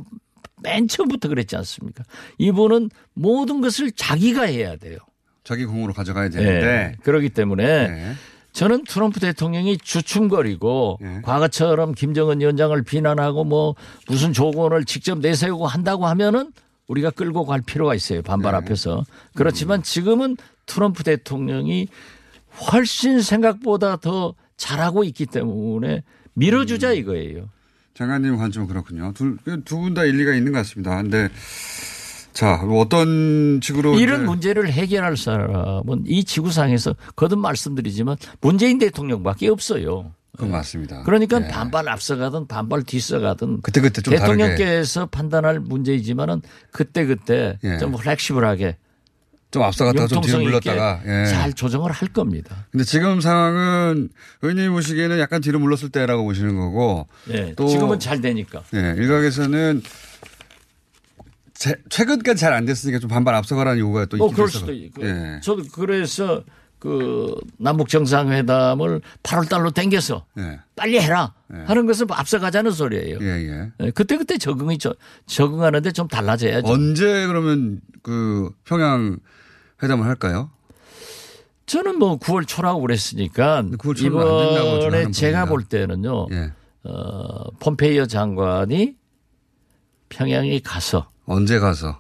맨 0.63 0.87
처음부터 0.87 1.29
그랬지 1.29 1.55
않습니까? 1.57 2.03
이분은 2.37 2.89
모든 3.13 3.61
것을 3.61 3.91
자기가 3.91 4.43
해야 4.43 4.75
돼요. 4.75 4.97
자기 5.43 5.65
공으로 5.65 5.93
가져가야 5.93 6.25
예. 6.25 6.29
되는데. 6.29 6.95
그렇기 7.03 7.29
때문에 7.29 7.63
예. 7.63 8.13
저는 8.53 8.83
트럼프 8.83 9.19
대통령이 9.19 9.77
주춤거리고 9.77 10.99
예. 11.01 11.21
과거처럼 11.23 11.93
김정은 11.93 12.41
위원장을 12.41 12.81
비난하고 12.83 13.43
뭐 13.43 13.75
무슨 14.07 14.33
조건을 14.33 14.85
직접 14.85 15.19
내세우고 15.19 15.67
한다고 15.67 16.07
하면은 16.07 16.51
우리가 16.91 17.09
끌고 17.09 17.45
갈 17.45 17.61
필요가 17.61 17.95
있어요. 17.95 18.21
반발 18.21 18.51
네. 18.51 18.57
앞에서. 18.57 19.03
그렇지만 19.33 19.81
지금은 19.81 20.35
트럼프 20.65 21.03
대통령이 21.03 21.87
훨씬 22.71 23.21
생각보다 23.21 23.95
더 23.95 24.35
잘하고 24.57 25.05
있기 25.05 25.25
때문에 25.25 26.03
밀어주자 26.33 26.91
이거예요. 26.91 27.49
장관님 27.93 28.37
관점은 28.37 28.67
그렇군요. 28.67 29.13
두분 29.65 29.93
다 29.93 30.03
일리가 30.03 30.33
있는 30.33 30.51
것 30.51 30.59
같습니다. 30.59 31.01
근데 31.01 31.29
자, 32.33 32.57
뭐 32.57 32.81
어떤 32.81 33.59
식으로 33.61 33.97
이런 33.99 34.25
문제를 34.25 34.71
해결할 34.71 35.15
사람은 35.15 36.03
이 36.07 36.23
지구상에서 36.23 36.95
거듭 37.15 37.39
말씀드리지만 37.39 38.17
문재인 38.41 38.79
대통령밖에 38.79 39.47
없어요. 39.49 40.13
그건 40.33 40.51
맞습니다. 40.51 41.03
그러니까 41.03 41.41
예. 41.43 41.47
반발 41.49 41.89
앞서가든 41.89 42.47
반발 42.47 42.83
뒤서가든 42.83 43.61
그때 43.61 43.81
그때 43.81 44.01
좀 44.01 44.15
다르게. 44.15 44.43
대통령께서 44.43 45.05
판단할 45.07 45.59
문제이지만은 45.59 46.41
그때 46.71 47.05
예. 47.63 47.77
좀 47.77 47.91
플렉시블하게 47.91 48.77
좀 49.51 49.63
앞서갔다가 49.63 50.07
좀 50.07 50.21
뒤로 50.21 50.39
물렀다가. 50.39 51.01
예. 51.05 51.25
잘 51.25 51.51
조정을 51.51 51.91
할 51.91 52.07
겁니다. 52.07 52.65
근데 52.71 52.85
지금 52.85 53.19
상황은 53.19 54.07
의원님 54.41 54.71
보시기에는 54.71 55.19
약간 55.19 55.41
뒤로 55.41 55.59
물렀을 55.59 55.89
때라고 55.89 56.23
보시는 56.23 56.55
거고. 56.55 57.07
예. 57.29 57.53
또 57.55 57.67
지금은 57.67 57.99
잘 57.99 58.21
되니까. 58.21 58.63
예, 58.73 58.93
일각에서는 58.97 59.81
제- 61.53 61.75
최근까지 61.89 62.39
잘 62.39 62.53
안 62.53 62.65
됐으니까 62.65 62.99
좀 62.99 63.09
반발 63.09 63.35
앞서가라는 63.35 63.79
요구가 63.79 64.05
또 64.05 64.15
있긴 64.17 64.29
어, 64.29 64.33
그럴. 64.33 64.47
수도 64.49 64.71
있고. 64.73 65.05
예. 65.05 65.39
저도 65.43 65.63
그래서 65.73 66.43
그 66.81 67.35
남북 67.59 67.89
정상회담을 67.89 69.01
8월 69.21 69.47
달로 69.47 69.69
당겨서 69.69 70.25
예. 70.39 70.59
빨리 70.75 70.99
해라 70.99 71.35
예. 71.53 71.59
하는 71.67 71.85
것은 71.85 72.07
앞서가자는 72.09 72.71
소리예요. 72.71 73.19
예, 73.21 73.25
예. 73.27 73.71
예, 73.81 73.91
그때 73.91 74.17
그때 74.17 74.39
적응이 74.39 74.79
저- 74.79 74.95
적응하는데 75.27 75.91
좀 75.91 76.07
달라져야죠. 76.07 76.67
언제 76.67 77.27
그러면 77.27 77.81
그 78.01 78.49
평양 78.65 79.19
회담을 79.83 80.07
할까요? 80.07 80.49
저는 81.67 81.99
뭐 81.99 82.17
9월 82.17 82.47
초라고 82.47 82.81
그랬으니까 82.81 83.61
9월 83.61 83.95
초는 83.95 84.17
안 84.19 84.25
된다고 84.47 84.79
저는 84.81 84.99
이번에 85.01 85.11
제가 85.11 85.45
분입니다. 85.45 85.45
볼 85.45 85.63
때는요. 85.63 86.27
예. 86.31 86.51
어, 86.83 87.51
폼페이오 87.59 88.07
장관이 88.07 88.95
평양에 90.09 90.59
가서 90.61 91.11
언제 91.27 91.59
가서 91.59 91.99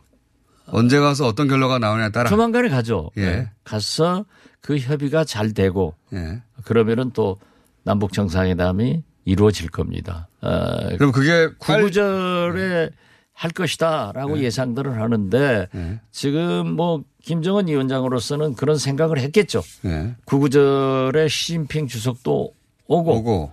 언제 0.71 0.99
가서 0.99 1.27
어떤 1.27 1.47
결과가 1.47 1.79
나오냐에 1.79 2.09
따라 2.11 2.29
조만간에 2.29 2.69
가죠. 2.69 3.11
예. 3.17 3.25
네. 3.25 3.49
가서 3.63 4.25
그 4.61 4.77
협의가 4.77 5.23
잘 5.23 5.53
되고 5.53 5.95
예. 6.13 6.41
그러면은 6.63 7.11
또 7.13 7.37
남북 7.83 8.13
정상회담이 8.13 9.03
이루어질 9.25 9.69
겁니다. 9.69 10.27
어, 10.41 10.95
그럼 10.97 11.11
그게 11.11 11.49
구구절에 11.57 12.89
할 13.33 13.51
것이다라고 13.51 14.35
네. 14.35 14.43
예상들을 14.43 15.01
하는데 15.01 15.67
지금 16.11 16.75
뭐 16.75 17.03
김정은 17.23 17.67
위원장으로서는 17.67 18.55
그런 18.55 18.77
생각을 18.77 19.19
했겠죠. 19.19 19.61
예. 19.85 20.15
구구절에 20.25 21.27
시진핑 21.27 21.87
주석도 21.87 22.53
오고, 22.87 23.11
오고 23.17 23.51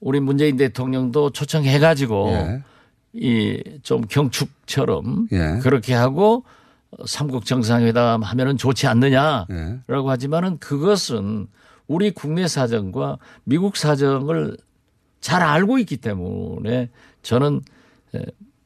우리 0.00 0.20
문재인 0.20 0.56
대통령도 0.56 1.30
초청해 1.30 1.78
가지고 1.78 2.28
예. 2.30 2.62
이 3.14 3.62
좀 3.82 4.02
경축처럼 4.02 5.28
예. 5.32 5.58
그렇게 5.62 5.94
하고 5.94 6.44
삼국 7.06 7.44
정상회담 7.44 8.22
하면은 8.22 8.56
좋지 8.56 8.86
않느냐라고 8.86 9.46
예. 9.52 9.78
하지만은 10.08 10.58
그것은 10.58 11.46
우리 11.86 12.10
국내 12.12 12.48
사정과 12.48 13.18
미국 13.44 13.76
사정을 13.76 14.56
잘 15.20 15.42
알고 15.42 15.78
있기 15.78 15.96
때문에 15.98 16.88
저는 17.22 17.60
에, 18.14 18.22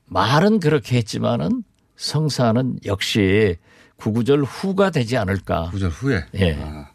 말은 0.07 0.61
그렇게 0.61 0.97
했지만은 0.99 1.65
성사는 1.97 2.79
역시 2.87 3.57
구구절 3.97 4.45
후가 4.45 4.91
되지 4.91 5.17
않을까. 5.17 5.71
구절 5.71 5.91
후에. 5.91 6.25
예. 6.37 6.55
아, 6.61 6.87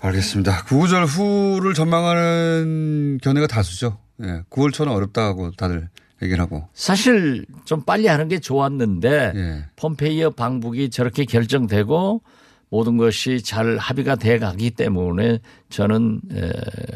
알겠습니다. 0.00 0.64
구구절 0.64 1.04
후를 1.04 1.74
전망하는 1.74 3.18
견해가 3.22 3.46
다수죠. 3.46 3.98
예. 4.22 4.42
9월 4.50 4.72
초는 4.72 4.92
어렵다고 4.92 5.50
다들 5.52 5.88
얘기를 6.22 6.40
하고. 6.42 6.68
사실 6.72 7.44
좀 7.64 7.82
빨리 7.82 8.06
하는 8.06 8.28
게 8.28 8.38
좋았는데 8.38 9.32
예. 9.34 9.64
폼페이어 9.76 10.30
방북이 10.30 10.90
저렇게 10.90 11.24
결정되고 11.24 12.22
모든 12.70 12.96
것이 12.96 13.42
잘 13.42 13.76
합의가 13.76 14.16
돼 14.16 14.38
가기 14.38 14.70
때문에 14.72 15.40
저는 15.68 16.20
에, 16.32 16.50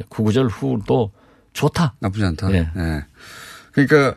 구구절 0.08 0.46
후도 0.46 1.12
좋다. 1.52 1.94
나쁘지 2.00 2.24
않다. 2.24 2.52
예. 2.52 2.70
예. 2.76 3.04
그러니까 3.72 4.16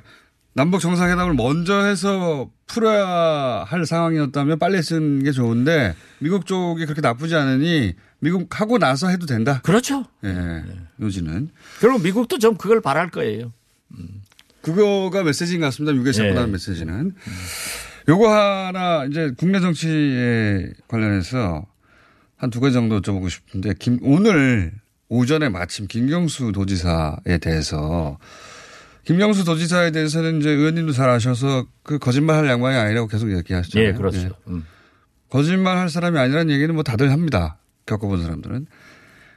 남북 0.53 0.79
정상회담을 0.79 1.33
먼저 1.33 1.83
해서 1.83 2.49
풀어야 2.67 3.65
할 3.67 3.85
상황이었다면 3.85 4.57
빨리 4.59 4.81
쓰는 4.81 5.23
게 5.23 5.31
좋은데 5.31 5.95
미국 6.19 6.45
쪽이 6.45 6.85
그렇게 6.85 7.01
나쁘지 7.01 7.35
않으니 7.35 7.93
미국 8.19 8.59
하고 8.59 8.77
나서 8.77 9.09
해도 9.09 9.25
된다. 9.25 9.61
그렇죠. 9.63 10.05
예. 10.23 10.63
요지는. 11.01 11.49
그리고 11.79 11.99
미국도 11.99 12.39
좀 12.39 12.55
그걸 12.55 12.81
바랄 12.81 13.09
거예요. 13.09 13.51
그거가 14.63 15.21
메시지인 15.23 15.59
것 15.59 15.67
같습니다. 15.67 15.91
미국에서 15.93 16.25
예. 16.25 16.29
보다는 16.29 16.51
메시지는. 16.51 17.13
요거 18.09 18.29
하나 18.33 19.05
이제 19.05 19.31
국내 19.37 19.59
정치에 19.59 20.71
관련해서 20.87 21.65
한 22.37 22.49
두 22.49 22.59
가지 22.59 22.73
정도 22.73 22.99
여쭤보고 22.99 23.29
싶은데 23.29 23.73
김, 23.79 23.99
오늘 24.01 24.73
오전에 25.07 25.47
마침 25.47 25.87
김경수 25.87 26.51
도지사에 26.51 27.37
대해서 27.39 28.17
김경수 29.05 29.45
도지사에 29.45 29.91
대해서는 29.91 30.39
이제 30.39 30.49
의원님도 30.49 30.91
잘 30.91 31.09
아셔서 31.09 31.67
그 31.83 31.99
거짓말 31.99 32.35
할 32.37 32.47
양반이 32.47 32.75
아니라고 32.77 33.07
계속 33.07 33.31
얘기하시잖아요. 33.31 33.89
예, 33.89 33.93
그렇죠. 33.93 34.29
음. 34.47 34.65
거짓말 35.29 35.77
할 35.77 35.89
사람이 35.89 36.17
아니라는 36.19 36.53
얘기는 36.53 36.73
뭐 36.73 36.83
다들 36.83 37.11
합니다. 37.11 37.59
겪어본 37.85 38.21
사람들은. 38.21 38.65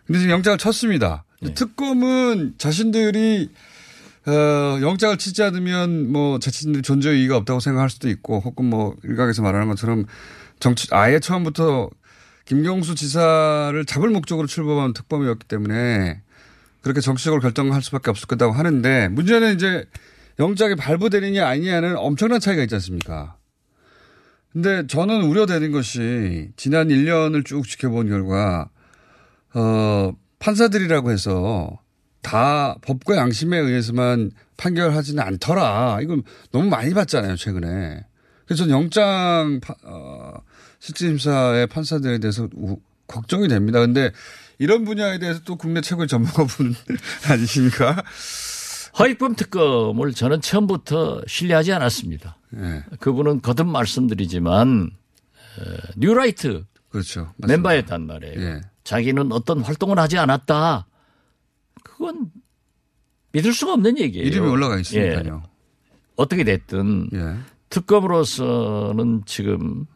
근데 0.06 0.18
지금 0.18 0.33
영장을 0.33 0.59
쳤습니다. 0.59 1.25
네. 1.42 1.54
특검은 1.54 2.54
자신들이 2.59 3.50
어, 4.26 4.80
영장을 4.80 5.16
치지 5.18 5.42
않으면 5.44 6.10
뭐 6.10 6.38
자신들 6.38 6.82
존재 6.82 7.16
이의가 7.16 7.36
없다고 7.36 7.60
생각할 7.60 7.90
수도 7.90 8.08
있고 8.08 8.40
혹은 8.40 8.64
뭐 8.64 8.96
일각에서 9.04 9.42
말하는 9.42 9.68
것처럼 9.68 10.04
정치 10.58 10.88
아예 10.90 11.20
처음부터 11.20 11.90
김경수 12.44 12.96
지사를 12.96 13.84
잡을 13.84 14.10
목적으로 14.10 14.46
출범한 14.46 14.94
특검이었기 14.94 15.46
때문에 15.46 16.22
그렇게 16.82 17.00
정치적으로 17.00 17.40
결정할 17.40 17.82
수밖에 17.82 18.10
없을 18.10 18.26
거다고 18.26 18.52
하는데 18.52 19.08
문제는 19.08 19.54
이제 19.54 19.84
영장이 20.38 20.74
발부되느냐 20.74 21.46
아니냐는 21.46 21.96
엄청난 21.96 22.40
차이가 22.40 22.62
있지 22.62 22.74
않습니까? 22.76 23.36
근데 24.52 24.86
저는 24.86 25.22
우려되는 25.22 25.70
것이 25.70 26.50
지난 26.56 26.88
1년을 26.88 27.44
쭉 27.44 27.66
지켜본 27.66 28.08
결과 28.08 28.70
어 29.54 30.12
판사들이라고 30.38 31.10
해서 31.10 31.78
다 32.26 32.76
법과 32.82 33.16
양심에 33.16 33.56
의해서만 33.56 34.32
판결하지는 34.56 35.22
않더라. 35.22 36.00
이건 36.02 36.24
너무 36.50 36.68
많이 36.68 36.92
봤잖아요, 36.92 37.36
최근에. 37.36 38.04
그래서 38.46 38.64
전 38.64 38.70
영장 38.70 39.60
파- 39.62 39.76
어, 39.84 40.34
실질심사의 40.80 41.68
판사들에 41.68 42.18
대해서 42.18 42.48
우- 42.56 42.80
걱정이 43.06 43.46
됩니다. 43.46 43.78
근데 43.78 44.10
이런 44.58 44.84
분야에 44.84 45.20
대해서 45.20 45.40
또 45.44 45.54
국내 45.56 45.80
최고의 45.80 46.08
전문가분 46.08 46.74
아니십니까? 47.30 48.02
허위범 48.98 49.36
특검을 49.36 50.12
저는 50.12 50.40
처음부터 50.40 51.22
신뢰하지 51.28 51.72
않았습니다. 51.74 52.38
예. 52.56 52.82
그분은 52.98 53.42
거듭 53.42 53.68
말씀드리지만 53.68 54.90
어, 55.58 55.62
뉴라이트 55.96 56.64
그렇죠. 56.88 57.20
맞습니다. 57.36 57.46
멤버였단 57.46 58.06
말이에요. 58.06 58.40
예. 58.40 58.60
자기는 58.82 59.30
어떤 59.32 59.60
활동을 59.60 59.98
하지 60.00 60.18
않았다. 60.18 60.86
그건 61.96 62.30
믿을 63.32 63.52
수가 63.52 63.72
없는 63.74 63.98
얘기예요. 63.98 64.26
이름이 64.26 64.48
올라가 64.48 64.76
예. 64.76 64.80
있으니까요. 64.80 65.42
어떻게 66.16 66.44
됐든 66.44 67.11
예. 67.14 67.37
특검으로서는 67.70 69.22
지금 69.24 69.87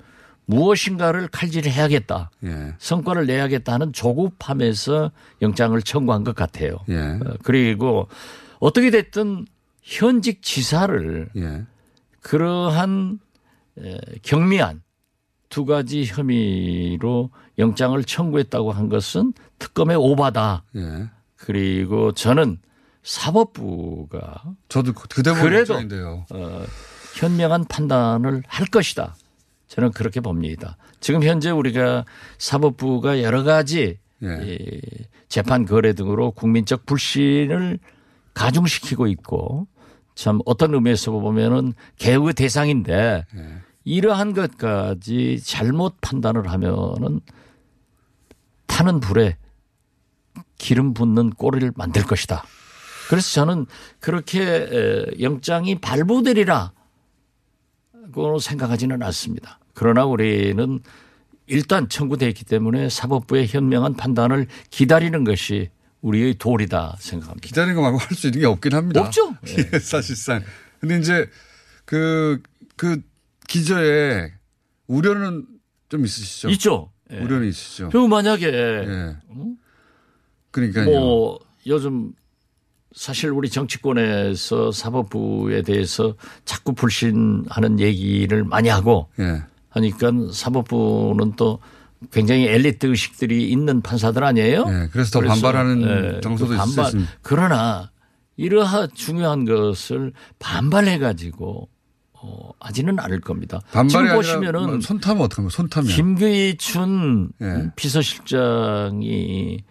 무엇인가를 0.46 1.28
칼질해야겠다. 1.28 2.30
예. 2.44 2.74
성과를 2.78 3.26
내야겠다 3.26 3.74
하는 3.74 3.92
조급함에서 3.92 5.12
영장을 5.42 5.80
청구한 5.82 6.24
것 6.24 6.34
같아요. 6.34 6.78
예. 6.88 6.96
어, 6.98 7.36
그리고 7.42 8.08
어떻게 8.58 8.90
됐든 8.90 9.46
현직 9.82 10.42
지사를 10.42 11.28
예. 11.36 11.64
그러한 12.22 13.20
에, 13.78 13.98
경미한 14.22 14.82
두 15.48 15.64
가지 15.64 16.04
혐의로 16.04 17.30
영장을 17.58 18.02
청구했다고 18.02 18.72
한 18.72 18.88
것은 18.88 19.32
특검의 19.58 19.96
오바다. 19.96 20.64
예. 20.76 21.10
그리고 21.40 22.12
저는 22.12 22.58
사법부가 23.02 24.42
저도 24.68 24.92
그대로 24.92 25.36
그래도 25.36 25.74
입장인데요. 25.74 26.26
어, 26.30 26.64
현명한 27.14 27.64
판단을 27.64 28.42
할 28.46 28.66
것이다. 28.66 29.16
저는 29.68 29.92
그렇게 29.92 30.20
봅니다. 30.20 30.76
지금 31.00 31.22
현재 31.22 31.50
우리가 31.50 32.04
사법부가 32.38 33.22
여러 33.22 33.42
가지 33.42 33.98
예. 34.22 34.38
이 34.42 34.80
재판 35.28 35.64
거래 35.64 35.94
등으로 35.94 36.32
국민적 36.32 36.84
불신을 36.84 37.78
가중시키고 38.34 39.06
있고 39.06 39.66
참 40.14 40.40
어떤 40.44 40.74
의미에서 40.74 41.12
보면은 41.12 41.72
개의 41.96 42.34
대상인데 42.34 43.24
예. 43.34 43.54
이러한 43.84 44.34
것까지 44.34 45.40
잘못 45.42 45.96
판단을 46.02 46.50
하면은 46.50 47.20
타는 48.66 49.00
불에 49.00 49.38
기름 50.60 50.94
붓는 50.94 51.30
꼬리를 51.30 51.72
만들 51.74 52.02
것이다. 52.04 52.44
그래서 53.08 53.32
저는 53.32 53.66
그렇게 53.98 54.40
에, 54.42 55.04
영장이 55.20 55.80
발부되리라 55.80 56.72
고 58.12 58.38
생각하지는 58.38 59.02
않습니다. 59.02 59.58
그러나 59.74 60.04
우리는 60.04 60.80
일단 61.46 61.88
청구되어 61.88 62.28
있기 62.28 62.44
때문에 62.44 62.88
사법부의 62.88 63.48
현명한 63.48 63.94
판단을 63.94 64.46
기다리는 64.70 65.24
것이 65.24 65.70
우리의 66.02 66.34
도리다 66.38 66.96
생각합니다. 67.00 67.46
기다리는 67.46 67.74
거 67.74 67.82
말고 67.82 67.98
할 67.98 68.16
수 68.16 68.28
있는 68.28 68.40
게 68.40 68.46
없긴 68.46 68.74
합니다. 68.74 69.00
없죠. 69.00 69.34
예, 69.48 69.78
사실상. 69.78 70.42
근데 70.80 70.98
이제 70.98 71.28
그, 71.84 72.40
그 72.76 73.00
기저에 73.48 74.32
우려는 74.86 75.46
좀 75.88 76.04
있으시죠? 76.04 76.50
있죠. 76.50 76.92
예. 77.12 77.18
우려는 77.18 77.48
있으시죠? 77.48 77.88
그리고 77.90 78.08
만약에 78.08 78.46
예. 78.46 79.16
그러니까요. 80.50 80.86
뭐 80.86 81.38
요즘 81.66 82.12
사실 82.94 83.30
우리 83.30 83.48
정치권에서 83.48 84.72
사법부에 84.72 85.62
대해서 85.62 86.14
자꾸 86.44 86.74
불신하는 86.74 87.78
얘기를 87.78 88.44
많이 88.44 88.68
하고 88.68 89.08
예. 89.20 89.42
하니까 89.68 90.10
사법부는 90.32 91.34
또 91.36 91.60
굉장히 92.10 92.46
엘리트 92.48 92.86
의식들이 92.86 93.50
있는 93.50 93.82
판사들 93.82 94.24
아니에요? 94.24 94.64
예, 94.68 94.88
그래서 94.90 95.20
더 95.20 95.26
반발하는 95.26 96.16
예, 96.16 96.20
정서도 96.20 96.52
그 96.52 96.56
반발. 96.56 96.86
있습니다. 96.86 97.12
그러나 97.22 97.90
이러한 98.36 98.88
중요한 98.94 99.44
것을 99.44 100.12
반발해 100.38 100.98
가지고 100.98 101.68
어, 102.14 102.50
하지는 102.58 102.98
않을 102.98 103.20
겁니다. 103.20 103.60
지금 103.88 104.14
보시면은 104.14 104.66
뭐 104.66 104.80
손타면 104.80 105.22
어떡하면 105.22 105.50
손타면. 105.50 105.90
김기춘 105.90 107.30
예. 107.40 107.70
비서실장이 107.76 109.62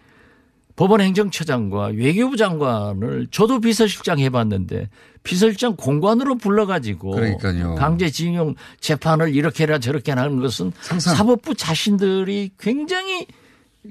법원 0.80 1.02
행정처장과 1.02 1.88
외교부 1.94 2.38
장관을 2.38 3.26
저도 3.30 3.60
비서실장 3.60 4.18
해봤는데 4.18 4.88
비서실장 5.22 5.76
공관으로 5.76 6.38
불러가지고 6.38 7.10
그러니까요. 7.10 7.74
강제징용 7.74 8.54
재판을 8.80 9.34
이렇게 9.34 9.64
해라 9.64 9.78
저렇게 9.78 10.12
하는 10.12 10.40
것은 10.40 10.72
상상. 10.80 11.14
사법부 11.14 11.54
자신들이 11.54 12.52
굉장히 12.58 13.26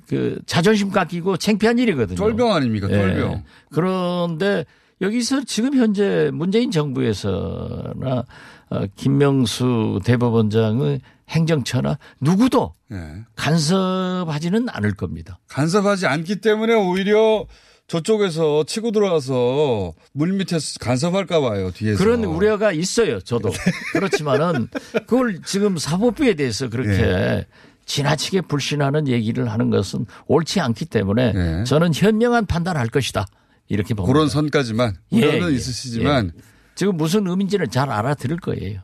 그 0.08 0.40
자존심 0.48 0.90
깎이고 0.90 1.38
창피한 1.38 1.78
일이거든요. 1.78 2.18
쫄병 2.18 2.54
아닙니까? 2.54 2.88
예. 2.90 2.94
쫄병. 2.96 3.44
그런데 3.72 4.66
여기서 5.00 5.44
지금 5.44 5.76
현재 5.76 6.32
문재인 6.34 6.72
정부에서나 6.72 8.26
어, 8.72 8.84
김명수 8.96 10.00
대법원장의 10.06 11.02
행정처나 11.30 11.98
누구도 12.22 12.74
예. 12.92 13.24
간섭하지는 13.36 14.68
않을 14.70 14.94
겁니다. 14.96 15.40
간섭하지 15.48 16.08
않기 16.08 16.38
때문에 16.42 16.74
오히려 16.74 17.46
저쪽에서 17.88 18.64
치고 18.66 18.92
들어가서 18.92 19.94
물 20.14 20.34
밑에서 20.34 20.80
간섭할까 20.80 21.42
봐요, 21.42 21.72
뒤에서. 21.72 21.98
그런 22.04 22.24
우려가 22.24 22.72
있어요. 22.72 23.20
저도. 23.20 23.52
그렇지만은 23.94 24.68
그걸 25.08 25.42
지금 25.44 25.78
사법부에 25.78 26.36
대해서 26.36 26.70
그렇게 26.70 27.02
예. 27.02 27.46
지나치게 27.86 28.42
불신하는 28.42 29.08
얘기를 29.08 29.52
하는 29.52 29.72
것은 29.72 30.06
옳지 30.28 30.60
않기 30.60 30.86
때문에 30.86 31.34
예. 31.36 31.64
저는 31.64 31.92
현명한 31.94 32.46
판단할 32.46 32.88
것이다. 32.90 33.26
이렇게 33.68 33.96
봅니다. 33.96 34.14
그런 34.14 34.30
선까지만 34.30 34.96
예, 35.14 35.26
우려는 35.26 35.52
예, 35.52 35.56
있으시지만 35.56 36.32
예. 36.36 36.42
지금 36.76 36.96
무슨 36.96 37.28
의미인지는 37.28 37.72
잘 37.72 37.90
알아들을 37.90 38.38
거예요. 38.38 38.82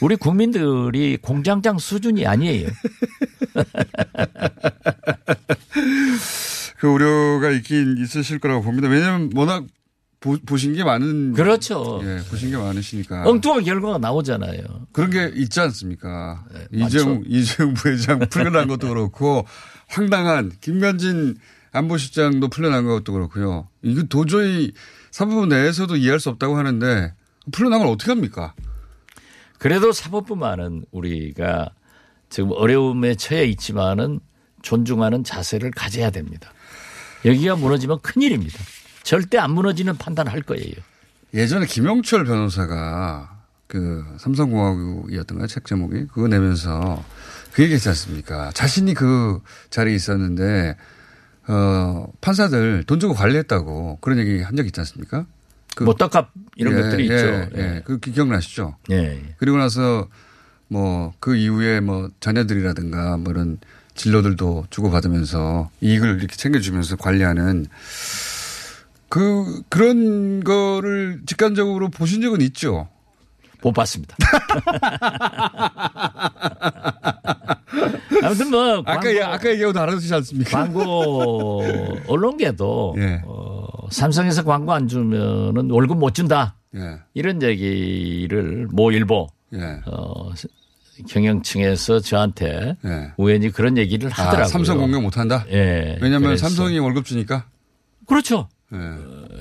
우리 0.00 0.16
국민들이 0.16 1.16
공장장 1.20 1.78
수준이 1.78 2.26
아니에요. 2.26 2.68
그 6.78 6.86
우려가 6.86 7.50
있긴 7.50 7.96
있으실 7.98 8.38
거라고 8.38 8.62
봅니다. 8.62 8.88
왜냐하면 8.88 9.30
워낙 9.34 9.64
보, 10.20 10.36
보신 10.44 10.74
게 10.74 10.84
많은 10.84 11.32
그렇죠. 11.32 12.00
예, 12.02 12.20
보신 12.28 12.50
게 12.50 12.56
많으시니까 12.56 13.28
엉뚱한 13.28 13.64
결과가 13.64 13.98
나오잖아요. 13.98 14.62
그런 14.92 15.10
게 15.10 15.32
있지 15.34 15.60
않습니까? 15.60 16.44
네, 16.52 16.66
이재용. 16.86 17.22
이재용 17.26 17.74
부회장 17.74 18.18
풀려난 18.30 18.68
것도 18.68 18.88
그렇고 18.88 19.46
황당한 19.88 20.52
김관진 20.60 21.36
안보실장도 21.72 22.48
풀려난 22.48 22.84
것도 22.86 23.12
그렇고요. 23.12 23.68
이거 23.82 24.02
도저히 24.04 24.72
사법부 25.10 25.46
내에서도 25.46 25.96
이해할 25.96 26.18
수 26.20 26.30
없다고 26.30 26.56
하는데 26.56 27.14
풀려난 27.52 27.80
걸 27.80 27.88
어떻게 27.88 28.10
합니까? 28.10 28.54
그래도 29.58 29.92
사법부만은 29.92 30.84
우리가 30.92 31.70
지금 32.30 32.50
어려움에 32.52 33.14
처해 33.14 33.44
있지만은 33.46 34.20
존중하는 34.62 35.24
자세를 35.24 35.70
가져야 35.70 36.10
됩니다. 36.10 36.52
여기가 37.24 37.56
무너지면 37.56 38.00
큰일입니다. 38.00 38.58
절대 39.02 39.38
안 39.38 39.52
무너지는 39.52 39.96
판단할 39.96 40.42
거예요. 40.42 40.74
예전에 41.34 41.66
김영철 41.66 42.24
변호사가 42.24 43.36
그 43.66 44.04
삼성공화국이었던가요? 44.18 45.46
책 45.46 45.64
제목이? 45.66 46.06
그거 46.06 46.28
내면서 46.28 47.02
그 47.52 47.62
얘기 47.62 47.74
했지 47.74 47.88
않습니까? 47.88 48.50
자신이 48.52 48.94
그 48.94 49.40
자리에 49.70 49.94
있었는데, 49.94 50.76
어, 51.48 52.06
판사들 52.20 52.84
돈 52.84 53.00
주고 53.00 53.14
관리했다고 53.14 53.98
그런 54.00 54.18
얘기 54.18 54.40
한 54.42 54.56
적 54.56 54.66
있지 54.66 54.80
않습니까? 54.80 55.26
그뭐 55.84 55.94
떡값 55.94 56.30
이런 56.56 56.76
예, 56.76 56.82
것들이 56.82 57.10
예, 57.10 57.14
있죠. 57.14 57.26
예. 57.56 57.82
그 57.84 57.98
기억나시죠? 58.00 58.76
예. 58.90 58.94
예. 58.96 59.34
그리고 59.38 59.56
나서 59.58 60.08
뭐 60.68 61.12
그 61.20 61.34
이후에 61.36 61.80
뭐 61.80 62.10
자녀들이라든가 62.20 63.16
뭐 63.16 63.32
이런 63.32 63.58
진로들도 63.94 64.66
주고받으면서 64.70 65.70
이익을 65.80 66.18
이렇게 66.18 66.36
챙겨주면서 66.36 66.96
관리하는 66.96 67.66
그, 69.08 69.62
그런 69.70 70.44
거를 70.44 71.22
직관적으로 71.26 71.88
보신 71.88 72.20
적은 72.20 72.40
있죠? 72.42 72.88
못 73.62 73.72
봤습니다. 73.72 74.14
아무튼 78.22 78.50
뭐 78.50 78.78
아까, 78.78 78.92
광고, 78.94 79.16
얘- 79.16 79.22
아까 79.22 79.50
얘기하고 79.50 79.72
다르지 79.72 80.12
않습니까? 80.14 80.50
광고 80.50 81.62
언론계도 82.08 82.94
예. 82.98 83.22
어, 83.24 83.47
삼성에서 83.90 84.44
광고 84.44 84.72
안 84.72 84.88
주면은 84.88 85.70
월급 85.70 85.98
못 85.98 86.14
준다 86.14 86.54
예, 86.74 86.98
이런 87.14 87.42
얘기를 87.42 88.66
모 88.70 88.90
일보 88.92 89.28
예, 89.54 89.80
어, 89.86 90.30
경영층에서 91.08 92.00
저한테 92.00 92.76
예. 92.84 93.12
우연히 93.16 93.50
그런 93.50 93.76
얘기를 93.78 94.10
하더라고요. 94.10 94.44
아, 94.44 94.46
삼성 94.48 94.78
공격 94.78 95.02
못 95.02 95.16
한다? 95.16 95.44
예. 95.50 95.96
왜냐면 96.00 96.30
그래서- 96.30 96.48
삼성이 96.48 96.78
월급 96.78 97.04
주니까? 97.04 97.46
그렇죠. 98.06 98.48
예. 98.72 98.78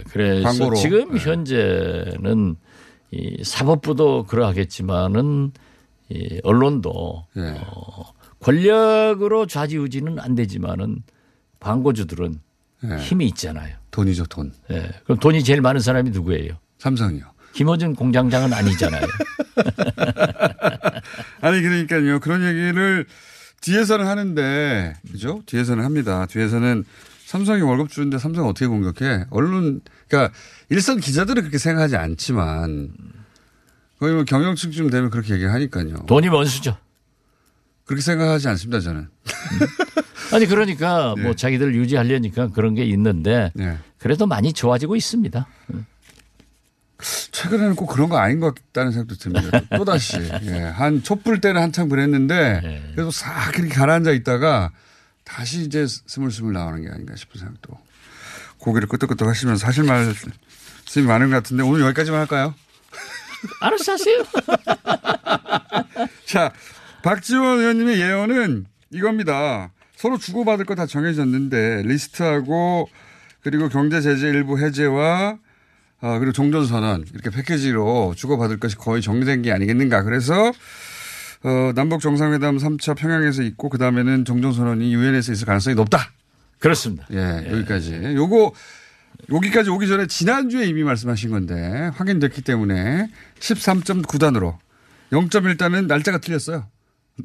그래서 0.09 0.47
광고로. 0.47 0.75
지금 0.77 1.15
예. 1.15 1.19
현재는 1.19 2.55
이 3.11 3.43
사법부도 3.43 4.25
그러하겠지만은 4.25 5.51
이 6.09 6.39
언론도 6.43 7.25
예. 7.37 7.41
어, 7.65 8.05
권력으로 8.39 9.47
좌지우지는 9.47 10.19
안 10.19 10.35
되지만은 10.35 11.03
광고주들은 11.59 12.39
예. 12.85 12.97
힘이 12.97 13.27
있잖아요. 13.27 13.75
돈이죠, 13.91 14.25
돈. 14.25 14.53
예. 14.71 14.91
그럼 15.05 15.19
돈이 15.19 15.43
제일 15.43 15.61
많은 15.61 15.81
사람이 15.81 16.11
누구예요? 16.11 16.57
삼성이요. 16.79 17.25
김어준 17.53 17.95
공장장은 17.95 18.53
아니잖아요. 18.53 19.01
아니 21.41 21.61
그러니까요 21.61 22.19
그런 22.19 22.43
얘기를 22.43 23.05
뒤에서는 23.61 24.05
하는데 24.05 24.93
그죠 25.11 25.41
뒤에서는 25.47 25.83
합니다 25.83 26.27
뒤에서는 26.27 26.83
삼성이 27.25 27.61
월급 27.61 27.89
주는데 27.89 28.19
삼성 28.19 28.43
을 28.43 28.49
어떻게 28.49 28.67
공격해 28.67 29.25
언론 29.31 29.81
그러니까 30.07 30.33
일선 30.69 30.99
기자들은 30.99 31.41
그렇게 31.41 31.57
생각하지 31.57 31.95
않지만 31.95 32.91
거의 33.99 34.13
뭐 34.13 34.23
경영층쯤 34.23 34.91
되면 34.91 35.09
그렇게 35.09 35.33
얘기하니까요 35.33 36.05
돈이 36.07 36.27
원수죠. 36.27 36.77
그렇게 37.85 38.03
생각하지 38.03 38.47
않습니다 38.49 38.79
저는 38.79 39.07
아니 40.33 40.45
그러니까 40.45 41.13
네. 41.15 41.23
뭐 41.23 41.35
자기들 41.35 41.75
유지하려니까 41.75 42.49
그런 42.49 42.75
게 42.75 42.83
있는데 42.85 43.51
네. 43.55 43.77
그래도 43.97 44.27
많이 44.27 44.53
좋아지고 44.53 44.95
있습니다. 44.95 45.47
최근에는 47.31 47.75
꼭 47.75 47.87
그런 47.87 48.09
거 48.09 48.17
아닌 48.17 48.39
것 48.39 48.55
같다는 48.55 48.91
생각도 48.91 49.15
듭니다 49.15 49.61
또 49.77 49.85
다시 49.85 50.17
예. 50.17 50.61
한 50.61 51.03
촛불 51.03 51.39
때는 51.39 51.61
한참 51.61 51.89
그랬는데 51.89 52.61
네. 52.63 52.91
그래도 52.95 53.11
싹 53.11 53.55
이렇게 53.55 53.69
가라앉아 53.69 54.11
있다가 54.11 54.71
다시 55.23 55.61
이제 55.61 55.85
스물스물 55.87 56.53
나오는 56.53 56.81
게 56.81 56.89
아닌가 56.89 57.15
싶은 57.15 57.39
생각도 57.39 57.77
고개를 58.57 58.87
끄덕끄덕 58.87 59.27
하시면서 59.27 59.63
사실 59.63 59.83
말씀이 59.83 61.05
많은 61.05 61.29
것 61.29 61.35
같은데 61.35 61.63
오늘 61.63 61.81
여기까지만 61.81 62.21
할까요? 62.21 62.55
알아서 63.61 63.91
하세요. 63.91 64.23
자, 66.25 66.51
박지원 67.03 67.59
의원님의 67.59 67.99
예언은 67.99 68.65
이겁니다. 68.89 69.69
서로 69.97 70.17
주고받을 70.17 70.65
거 70.65 70.75
다 70.75 70.85
정해졌는데 70.85 71.81
리스트하고 71.83 72.87
그리고 73.41 73.67
경제 73.69 73.99
제재 73.99 74.27
일부 74.27 74.59
해제와 74.59 75.37
어, 76.01 76.19
그리고 76.19 76.31
종전 76.31 76.67
선언 76.67 77.05
이렇게 77.13 77.31
패키지로 77.31 78.13
주고받을 78.15 78.59
것이 78.59 78.75
거의 78.75 79.01
정리된 79.01 79.41
게 79.41 79.51
아니겠는가. 79.51 80.03
그래서 80.03 80.51
어, 81.43 81.71
남북 81.75 82.01
정상회담 82.01 82.57
3차 82.57 82.95
평양에서 82.95 83.41
있고 83.43 83.69
그 83.69 83.77
다음에는 83.79 84.25
종전 84.25 84.53
선언이 84.53 84.93
유엔에서 84.93 85.31
있을 85.31 85.45
가능성이 85.47 85.75
높다. 85.75 86.11
그렇습니다. 86.59 87.07
예, 87.11 87.47
여기까지. 87.51 87.93
요거 88.15 88.53
여기까지 89.31 89.69
오기 89.71 89.87
전에 89.87 90.05
지난주에 90.05 90.65
이미 90.65 90.83
말씀하신 90.83 91.31
건데 91.31 91.89
확인됐기 91.95 92.41
때문에 92.43 93.09
13.9단으로 93.39 94.57
0.1단은 95.11 95.87
날짜가 95.87 96.19
틀렸어요. 96.19 96.67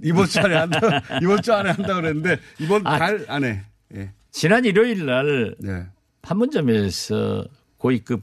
이번 0.03 0.27
주 0.27 0.41
안에 0.41 0.55
한다, 0.55 0.81
이번 1.23 1.43
주 1.43 1.53
안에 1.53 1.71
한다 1.71 1.95
그랬는데 1.95 2.39
이번 2.59 2.87
아, 2.87 2.99
달 2.99 3.25
안에. 3.29 3.65
예. 3.95 4.13
지난 4.31 4.65
일요일 4.65 5.05
날 5.05 5.55
네. 5.59 5.87
판문점에서 6.23 7.45
고위급 7.77 8.23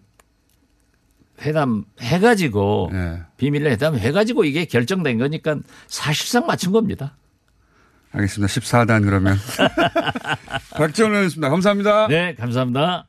회담 1.42 1.86
해가지고 2.02 2.90
네. 2.92 3.22
비밀 3.38 3.66
회담 3.68 3.96
해가지고 3.96 4.44
이게 4.46 4.66
결정된 4.66 5.18
거니까 5.18 5.58
사실상 5.88 6.46
맞춘 6.48 6.72
겁니다. 6.72 7.16
알겠습니다. 8.12 8.52
14단 8.52 9.04
그러면. 9.04 9.38
박지원 10.76 11.12
의원이었습니다. 11.12 11.50
감사합니다. 11.50 12.08
네, 12.08 12.34
감사합니다. 12.36 13.09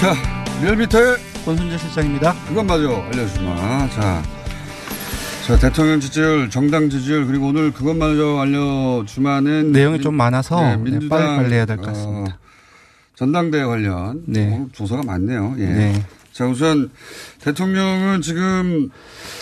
자, 0.00 0.14
리얼미터의 0.62 1.16
권순재 1.44 1.76
실장입니다. 1.78 2.34
그건 2.48 2.66
맞아. 2.66 2.82
알려주마. 2.82 3.88
자, 3.90 4.22
자, 5.46 5.58
대통령 5.58 6.00
지지율, 6.00 6.48
정당 6.48 6.88
지지율, 6.88 7.26
그리고 7.26 7.48
오늘 7.48 7.70
그것마저 7.72 8.38
알려주마는. 8.40 9.72
내용이 9.72 9.94
민- 9.98 10.02
좀 10.02 10.14
많아서 10.14 10.60
네, 10.60 10.76
네, 10.76 10.82
민주당, 10.82 11.08
빨리 11.18 11.36
관리해야 11.36 11.66
될것 11.66 11.86
어, 11.88 11.92
같습니다. 11.92 12.38
전당대회 13.14 13.64
관련. 13.64 14.22
네. 14.26 14.50
오늘 14.54 14.68
조사가 14.72 15.02
많네요. 15.04 15.54
예. 15.58 15.66
네. 15.66 16.04
자, 16.32 16.46
우선 16.46 16.90
대통령은 17.40 18.22
지금 18.22 18.90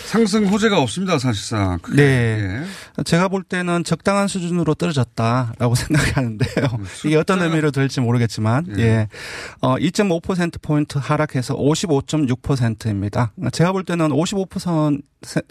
상승 0.07 0.47
호재가 0.47 0.81
없습니다, 0.81 1.19
사실상. 1.19 1.79
크게. 1.81 2.03
네. 2.03 2.65
제가 3.05 3.29
볼 3.29 3.43
때는 3.43 3.85
적당한 3.85 4.27
수준으로 4.27 4.75
떨어졌다라고 4.75 5.75
생각하는데요. 5.77 6.67
이게 7.05 7.17
어떤 7.17 7.43
의미로 7.43 7.71
들지 7.71 8.01
모르겠지만, 8.01 8.79
예. 8.79 9.09
어, 9.61 9.77
2.5%포인트 9.77 10.97
하락해서 10.97 11.55
55.6%입니다. 11.57 13.33
제가 13.53 13.73
볼 13.73 13.85
때는 13.85 14.09
55%선, 14.09 15.03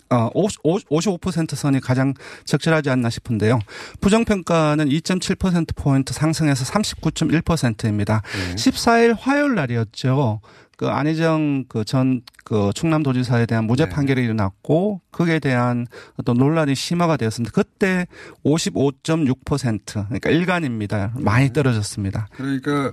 어, 0.10 0.30
55% 0.34 1.56
선이 1.56 1.80
가장 1.80 2.16
적절하지 2.46 2.90
않나 2.90 3.12
싶은데요. 3.12 3.60
부정평가는 4.02 4.90
2.7%포인트 4.90 6.14
상승해서 6.14 6.66
39.1%입니다. 6.66 8.24
14일 8.56 9.16
화요일 9.20 9.54
날이었죠. 9.54 10.42
그 10.78 10.88
안희정 10.88 11.66
그전그 11.68 12.70
충남도지사에 12.76 13.48
대한 13.48 13.66
무죄 13.66 13.90
판결이 13.90 14.24
일어났고 14.24 15.02
그에 15.10 15.40
대한 15.40 15.88
어떤 16.18 16.38
논란이 16.38 16.76
심화가 16.76 17.18
되었습니다. 17.18 17.52
그때 17.52 18.06
55.6% 18.46 20.06
그러니까 20.06 20.30
일간입니다. 20.30 21.14
많이 21.16 21.52
떨어졌습니다. 21.52 22.28
그러니까 22.36 22.92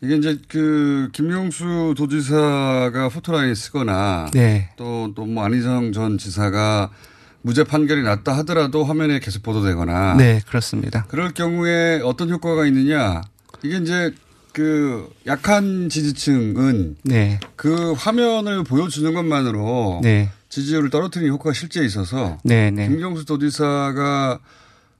이게 0.00 0.16
이제 0.16 0.38
그 0.48 1.10
김용수 1.12 1.94
도지사가 1.96 3.10
포토라인에 3.10 3.54
쓰거나 3.54 4.30
네. 4.32 4.70
또또 4.76 5.26
뭐 5.26 5.44
안희정 5.44 5.92
전 5.92 6.16
지사가 6.16 6.90
무죄 7.42 7.64
판결이 7.64 8.02
났다 8.02 8.32
하더라도 8.38 8.84
화면에 8.84 9.18
계속 9.20 9.42
보도되거나 9.42 10.14
네, 10.14 10.40
그렇습니다. 10.46 11.04
그럴 11.08 11.32
경우에 11.32 12.00
어떤 12.02 12.30
효과가 12.30 12.64
있느냐 12.64 13.20
이게 13.62 13.76
이제 13.76 14.14
그 14.52 15.08
약한 15.26 15.88
지지층은 15.88 16.96
네. 17.02 17.40
그 17.56 17.92
화면을 17.92 18.64
보여주는 18.64 19.12
것만으로 19.12 20.00
네. 20.02 20.30
지지율을 20.48 20.90
떨어뜨리는 20.90 21.32
효과가 21.32 21.52
실제 21.52 21.84
있어서 21.84 22.38
네, 22.42 22.70
네. 22.70 22.88
김경수 22.88 23.24
도지사가 23.24 24.40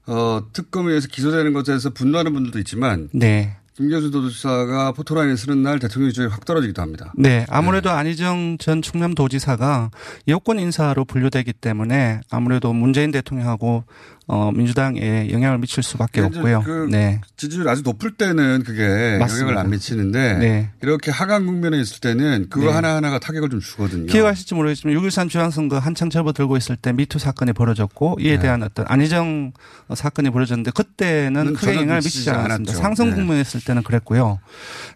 어, 0.07 0.41
특검에 0.53 0.89
의해서 0.89 1.07
기소되는 1.07 1.53
것에 1.53 1.65
대해서 1.65 1.89
분노하는 1.91 2.33
분들도 2.33 2.59
있지만 2.59 3.09
네. 3.13 3.55
김경수 3.79 4.11
도지사가 4.11 4.91
포토라인에 4.91 5.37
쓰는 5.37 5.63
날 5.63 5.79
대통령 5.79 6.09
지지율이 6.09 6.29
확 6.29 6.43
떨어지기도 6.43 6.81
합니다. 6.81 7.13
네, 7.15 7.45
아무래도 7.47 7.89
안희정 7.89 8.57
전 8.59 8.81
충남 8.81 9.15
도지사가 9.15 9.91
여권 10.27 10.59
인사로 10.59 11.05
분류되기 11.05 11.53
때문에 11.53 12.19
아무래도 12.29 12.73
문재인 12.73 13.11
대통령하고 13.11 13.85
어, 14.31 14.51
민주당에 14.53 15.27
영향을 15.31 15.57
미칠 15.57 15.81
수밖에 15.81 16.21
이제 16.21 16.27
없고요. 16.37 16.61
그 16.63 16.87
네. 16.87 17.19
지지율 17.35 17.67
아주 17.67 17.81
높을 17.81 18.11
때는 18.11 18.61
그게 18.63 19.17
맞습니다. 19.17 19.39
영향을 19.39 19.57
안 19.57 19.71
미치는데 19.71 20.35
네. 20.35 20.69
이렇게 20.83 21.09
하강 21.09 21.47
국면에 21.47 21.81
있을 21.81 21.99
때는 21.99 22.45
그거 22.51 22.67
네. 22.67 22.73
하나하나가 22.73 23.17
타격을 23.17 23.49
좀 23.49 23.59
주거든요. 23.59 24.05
기억하실지 24.05 24.53
모르겠지만 24.53 24.95
6.13 24.95 25.31
지방선거 25.31 25.79
한창 25.79 26.11
접어들고 26.11 26.57
있을 26.57 26.75
때 26.75 26.93
미투 26.93 27.17
사건이 27.17 27.53
벌어졌고 27.53 28.17
이에 28.19 28.35
네. 28.35 28.39
대한 28.43 28.61
어떤 28.61 28.85
안희정 28.87 29.51
사건이 29.95 30.29
벌어졌는데 30.29 30.71
그때는 30.75 31.55
크게 31.55 31.65
전혀 31.65 31.81
영향을 31.81 32.01
미치지 32.03 32.29
않았습니다. 32.29 32.53
않았죠. 32.71 32.73
상승 32.73 33.09
네. 33.09 33.15
국면에 33.15 33.41
있을 33.41 33.61
때는 33.61 33.81
그랬고요. 33.81 34.39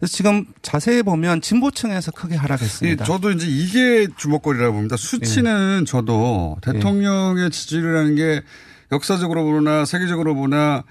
지금 0.07 0.45
자세히 0.61 1.01
보면 1.01 1.41
진보층에서 1.41 2.11
크게 2.11 2.35
하락했습니다. 2.35 3.03
이, 3.03 3.07
저도 3.07 3.31
이제 3.31 3.47
이게 3.47 4.07
주목거리라고 4.15 4.73
봅니다. 4.73 4.95
수치는 4.95 5.79
예. 5.81 5.85
저도 5.85 6.57
대통령의 6.61 7.49
지지율이라는 7.49 8.15
게 8.15 8.43
역사적으로 8.91 9.43
보나 9.43 9.85
세계적으로 9.85 10.35
보나 10.35 10.83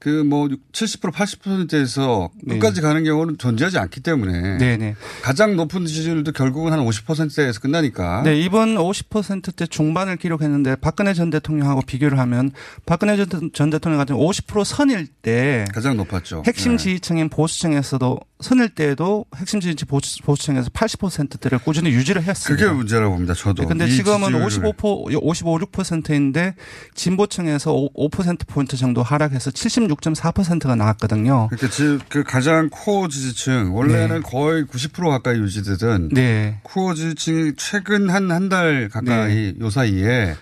그뭐 0.00 0.48
70% 0.72 1.12
80%에서 1.12 2.30
끝까지 2.48 2.80
가는 2.80 3.04
경우는 3.04 3.36
존재하지 3.36 3.78
않기 3.78 4.00
때문에 4.00 4.56
네, 4.56 4.76
네. 4.78 4.94
가장 5.22 5.56
높은 5.56 5.84
지지율도 5.84 6.32
결국은 6.32 6.72
한 6.72 6.80
50%대에서 6.80 7.60
끝나니까 7.60 8.22
네, 8.24 8.40
이번 8.40 8.76
50%대 8.76 9.66
중반을 9.66 10.16
기록했는데 10.16 10.76
박근혜 10.76 11.12
전 11.12 11.28
대통령하고 11.28 11.82
비교를 11.82 12.18
하면 12.18 12.50
박근혜 12.86 13.16
전, 13.16 13.50
전 13.52 13.68
대통령 13.68 13.98
같은 13.98 14.16
50% 14.16 14.64
선일 14.64 15.06
때 15.06 15.66
가장 15.74 15.98
높았죠. 15.98 16.44
핵심 16.46 16.72
네. 16.72 16.78
지지층인 16.78 17.28
보수층에서도 17.28 18.18
선일 18.40 18.70
때에도 18.70 19.26
핵심 19.36 19.60
지지 19.60 19.84
보수, 19.84 20.22
보수층에서 20.22 20.70
80%대를 20.70 21.58
꾸준히 21.58 21.90
유지를 21.90 22.22
했습니다. 22.22 22.64
그게 22.64 22.74
문제라고 22.74 23.12
봅니다. 23.12 23.34
저도. 23.34 23.66
근데 23.66 23.86
이 23.86 23.90
지금은 23.90 24.28
지지율을. 24.28 24.72
55%, 24.72 25.18
55, 25.22 25.58
6%인데 25.58 26.54
진보층에서 26.94 27.74
5, 27.74 28.10
5%포인트 28.10 28.76
정도 28.76 29.02
하락해서 29.02 29.50
76.4%가 29.96 30.74
나왔거든요. 30.76 31.48
그러니까 31.50 31.68
지- 31.68 31.98
그 32.08 32.22
가장 32.22 32.68
코어 32.70 33.08
지지층 33.08 33.74
원래는 33.74 34.22
거의 34.22 34.64
90% 34.64 35.08
가까이 35.10 35.38
유지되던 35.38 36.10
네. 36.12 36.58
코어 36.62 36.94
지지층이 36.94 37.52
최근 37.56 38.08
한 38.10 38.30
한 38.30 38.48
달 38.48 38.88
가까이 38.88 39.54
요 39.60 39.70
사이에 39.70 40.34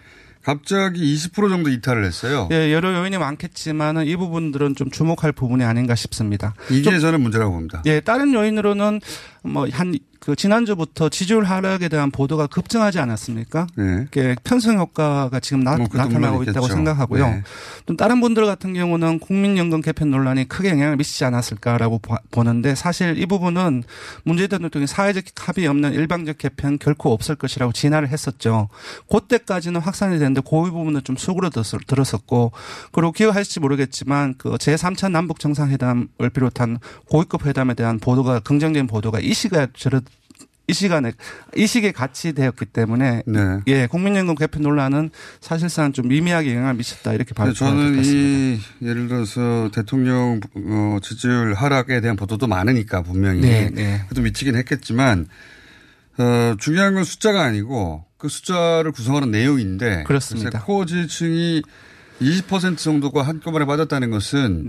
갑자기 0.42 1.14
20% 1.14 1.48
정도 1.50 1.68
이탈을 1.68 2.04
했어요. 2.04 2.48
예, 2.52 2.72
여러 2.72 2.94
요인이 2.94 3.18
많겠지만은 3.18 4.06
이 4.06 4.16
부분들은 4.16 4.76
좀 4.76 4.90
주목할 4.90 5.32
부분이 5.32 5.62
아닌가 5.64 5.94
싶습니다. 5.94 6.54
이게 6.70 6.82
좀- 6.90 6.98
저는 7.00 7.20
문제라고 7.20 7.52
봅니다. 7.52 7.82
예, 7.87 8.00
다른 8.00 8.32
요인으로는 8.32 9.00
뭐 9.42 9.66
한 9.70 9.94
그 10.28 10.36
지난주부터 10.36 11.08
지지율 11.08 11.44
하락에 11.44 11.88
대한 11.88 12.10
보도가 12.10 12.48
급증하지 12.48 12.98
않았습니까? 12.98 13.66
네. 13.76 14.04
이게 14.08 14.36
편성 14.44 14.78
효과가 14.78 15.40
지금 15.40 15.64
나, 15.64 15.78
뭐 15.78 15.86
타나고 15.88 16.42
있다고. 16.42 16.68
생각하고요. 16.68 17.26
네. 17.26 17.42
또 17.86 17.96
다른 17.96 18.20
분들 18.20 18.44
같은 18.44 18.74
경우는 18.74 19.20
국민연금 19.20 19.80
개편 19.80 20.10
논란이 20.10 20.46
크게 20.46 20.68
영향을 20.68 20.98
미치지 20.98 21.24
않았을까라고 21.24 22.00
보- 22.00 22.18
보는데 22.30 22.74
사실 22.74 23.16
이 23.18 23.24
부분은 23.24 23.84
문재인 24.24 24.50
대통령이 24.50 24.86
사회적 24.86 25.24
합의 25.34 25.66
없는 25.66 25.94
일방적 25.94 26.36
개편 26.36 26.78
결코 26.78 27.10
없을 27.14 27.34
것이라고 27.34 27.72
진화를 27.72 28.10
했었죠. 28.10 28.68
그때까지는 29.10 29.80
확산이 29.80 30.18
됐는데 30.18 30.42
그 30.42 30.50
부분은 30.50 31.04
좀 31.04 31.16
수그러 31.16 31.48
들었- 31.48 31.86
들었었고 31.86 32.52
그리고 32.92 33.12
기억하실지 33.12 33.60
모르겠지만 33.60 34.34
그 34.36 34.50
제3차 34.56 35.10
남북 35.10 35.40
정상회담을 35.40 36.28
비롯한 36.34 36.80
고위급 37.08 37.46
회담에 37.46 37.72
대한 37.72 37.98
보도가 37.98 38.40
긍정적인 38.40 38.88
보도가 38.88 39.20
이 39.20 39.32
시가 39.32 39.68
저르 39.74 40.02
이 40.68 40.74
시간에 40.74 41.12
이 41.57 41.66
시기에 41.66 41.92
같이 41.92 42.35
되었기 42.35 42.66
때문에 42.66 43.22
네. 43.26 43.61
예 43.66 43.87
국민연금 43.87 44.35
개편 44.35 44.62
논란은 44.62 45.11
사실상 45.40 45.94
좀 45.94 46.09
미미하게 46.09 46.54
영향을 46.54 46.74
미쳤다 46.74 47.14
이렇게 47.14 47.33
봐야 47.33 47.46
근데 47.46 47.59
저는 47.59 48.04
이 48.04 48.61
예를 48.83 49.09
들어서 49.09 49.70
대통령 49.74 50.40
어, 50.54 50.98
지지율 51.02 51.54
하락에 51.54 52.02
대한 52.02 52.16
보도도 52.16 52.46
많으니까 52.46 53.02
분명히 53.02 53.40
네, 53.40 53.70
네. 53.70 54.02
그것도 54.09 54.20
미치긴 54.20 54.57
했겠지만 54.57 55.26
어, 56.18 56.54
중요한 56.59 56.94
건 56.94 57.04
숫자가 57.04 57.44
아니고 57.44 58.04
그 58.18 58.28
숫자를 58.28 58.92
구성하는 58.92 59.31
내용인데 59.31 60.04
그렇습니다. 60.04 60.62
코어 60.62 60.85
지지층이 60.85 61.62
20% 62.20 62.76
정도가 62.76 63.22
한꺼번에 63.22 63.64
빠졌다는 63.64 64.11
것은 64.11 64.68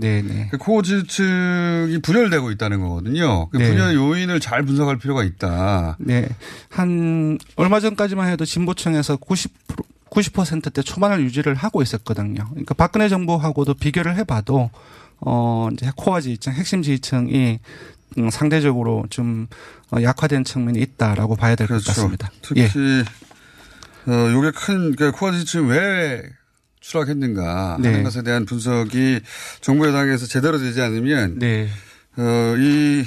그 0.50 0.58
코어 0.58 0.82
지지층이 0.82 1.98
분열되고 2.02 2.50
있다는 2.52 2.80
거거든요. 2.80 3.48
그 3.50 3.56
네. 3.56 3.68
분열 3.68 3.94
요인을 3.94 4.40
잘 4.40 4.62
분석할 4.62 4.98
필요가 4.98 5.24
있다. 5.24 5.96
네. 5.98 6.28
한 6.68 7.38
얼마 7.56 7.80
전까지만 7.80 8.28
해도 8.28 8.44
진보층에서 8.44 9.16
90% 9.16 9.50
90%대 10.10 10.82
초반을 10.82 11.22
유지를 11.22 11.54
하고 11.54 11.82
있었거든요. 11.82 12.44
그러니까 12.50 12.74
박근혜 12.74 13.08
정부하고도 13.08 13.74
비교를 13.74 14.16
해봐도 14.16 14.70
어 15.20 15.68
이제 15.72 15.90
코어 15.96 16.20
지지층, 16.20 16.52
핵심 16.52 16.82
지지층이 16.82 17.60
음, 18.18 18.30
상대적으로 18.30 19.04
좀 19.10 19.46
어, 19.92 20.02
약화된 20.02 20.44
측면이 20.44 20.80
있다라고 20.80 21.36
봐야 21.36 21.54
될것 21.54 21.82
그렇죠. 21.82 21.86
같습니다. 21.86 22.30
특히 22.42 22.62
예. 22.62 24.10
어, 24.10 24.32
요게 24.32 24.50
큰, 24.52 24.96
그 24.96 25.12
코어 25.12 25.30
지지층 25.32 25.68
왜 25.68 26.22
추락했는가 26.80 27.78
네. 27.80 27.88
하는 27.88 28.04
것에 28.04 28.22
대한 28.22 28.46
분석이 28.46 29.20
정부 29.60 29.86
여당에서 29.86 30.26
제대로 30.26 30.58
되지 30.58 30.80
않으면 30.80 31.38
네. 31.38 31.68
어, 32.16 32.54
이 32.58 33.04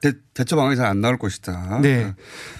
대, 0.00 0.12
대처 0.34 0.56
방안이 0.56 0.76
잘 0.76 0.86
안 0.86 1.00
나올 1.00 1.16
것이다. 1.16 1.78
네. 1.80 2.12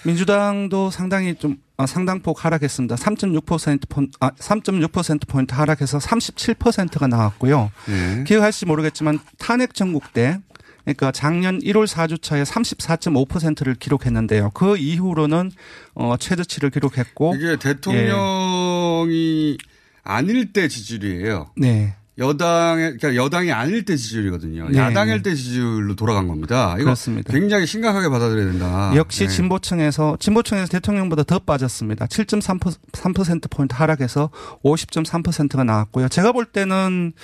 민주당도 0.05 0.90
상당히 0.90 1.35
좀 1.35 1.57
어, 1.77 1.87
상당폭 1.87 2.45
하락했습니다. 2.45 2.95
3.6% 2.95 3.88
포인트, 3.88 4.16
아, 4.21 4.31
3.6% 4.31 5.27
포인트 5.27 5.55
하락해서 5.55 5.99
37%가 5.99 7.09
나왔고요. 7.09 7.73
네. 7.87 8.25
기억하실지 8.25 8.66
모르겠지만 8.66 9.18
탄핵 9.38 9.75
전국 9.75 10.12
때 10.12 10.38
그러니까 10.85 11.12
작년 11.12 11.59
1월 11.61 11.87
4주차에 11.87 12.45
34.5%를 12.45 13.75
기록했는데요. 13.75 14.51
그 14.51 14.77
이후로는 14.77 15.51
어 15.95 16.16
최저치를 16.18 16.71
기록했고 16.71 17.35
이게 17.37 17.57
대통령이 17.57 19.59
아닐 20.03 20.53
때 20.53 20.69
지지율이에요. 20.69 21.51
네. 21.57 21.95
여당의 22.19 22.99
그러니까 22.99 23.17
여당이 23.17 23.53
아닐 23.53 23.87
때 23.87 23.97
지지율이거든요. 23.97 24.69
네, 24.69 24.79
야당일 24.79 25.23
네. 25.23 25.31
때 25.31 25.35
지지율로 25.35 25.97
돌아간 25.97 26.29
겁니다. 26.29 26.75
이거 26.75 26.85
그렇습니다. 26.85 27.33
굉장히 27.33 27.67
심각하게 27.67 28.11
받아들여야 28.11 28.51
된다. 28.51 28.93
역시 28.97 29.27
네. 29.27 29.35
진보층에서 29.35 30.19
진보층에서 30.21 30.69
대통령보다 30.69 31.23
더 31.23 31.38
빠졌습니다. 31.38 32.07
7.3% 32.07 33.51
포인트 33.51 33.75
하락해서 33.75 34.29
50.3%가 34.62 35.65
나왔고요. 35.65 36.09
제가 36.09 36.33
볼 36.33 36.45
때는 36.45 37.15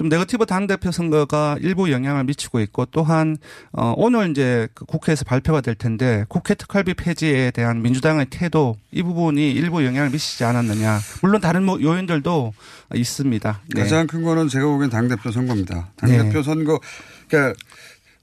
좀 0.00 0.08
네거티브 0.08 0.46
당 0.46 0.66
대표 0.66 0.90
선거가 0.90 1.58
일부 1.60 1.92
영향을 1.92 2.24
미치고 2.24 2.60
있고 2.60 2.86
또한 2.86 3.36
어 3.70 3.92
오늘 3.98 4.30
이제 4.30 4.66
그 4.72 4.86
국회에서 4.86 5.26
발표가 5.26 5.60
될 5.60 5.74
텐데 5.74 6.24
국회 6.30 6.54
특활비 6.54 6.94
폐지에 6.94 7.50
대한 7.50 7.82
민주당의 7.82 8.28
태도 8.30 8.78
이 8.92 9.02
부분이 9.02 9.52
일부 9.52 9.84
영향을 9.84 10.08
미치지 10.08 10.42
않았느냐. 10.42 11.00
물론 11.20 11.42
다른 11.42 11.64
뭐 11.64 11.78
요인들도 11.82 12.54
있습니다. 12.94 13.60
네. 13.74 13.82
가장 13.82 14.06
큰 14.06 14.22
거는 14.22 14.48
제가 14.48 14.64
보기엔 14.64 14.88
당 14.88 15.06
대표 15.06 15.30
선거입니다. 15.30 15.90
네. 16.04 16.16
당대표 16.16 16.42
선거, 16.42 16.80
그러니까 17.28 17.60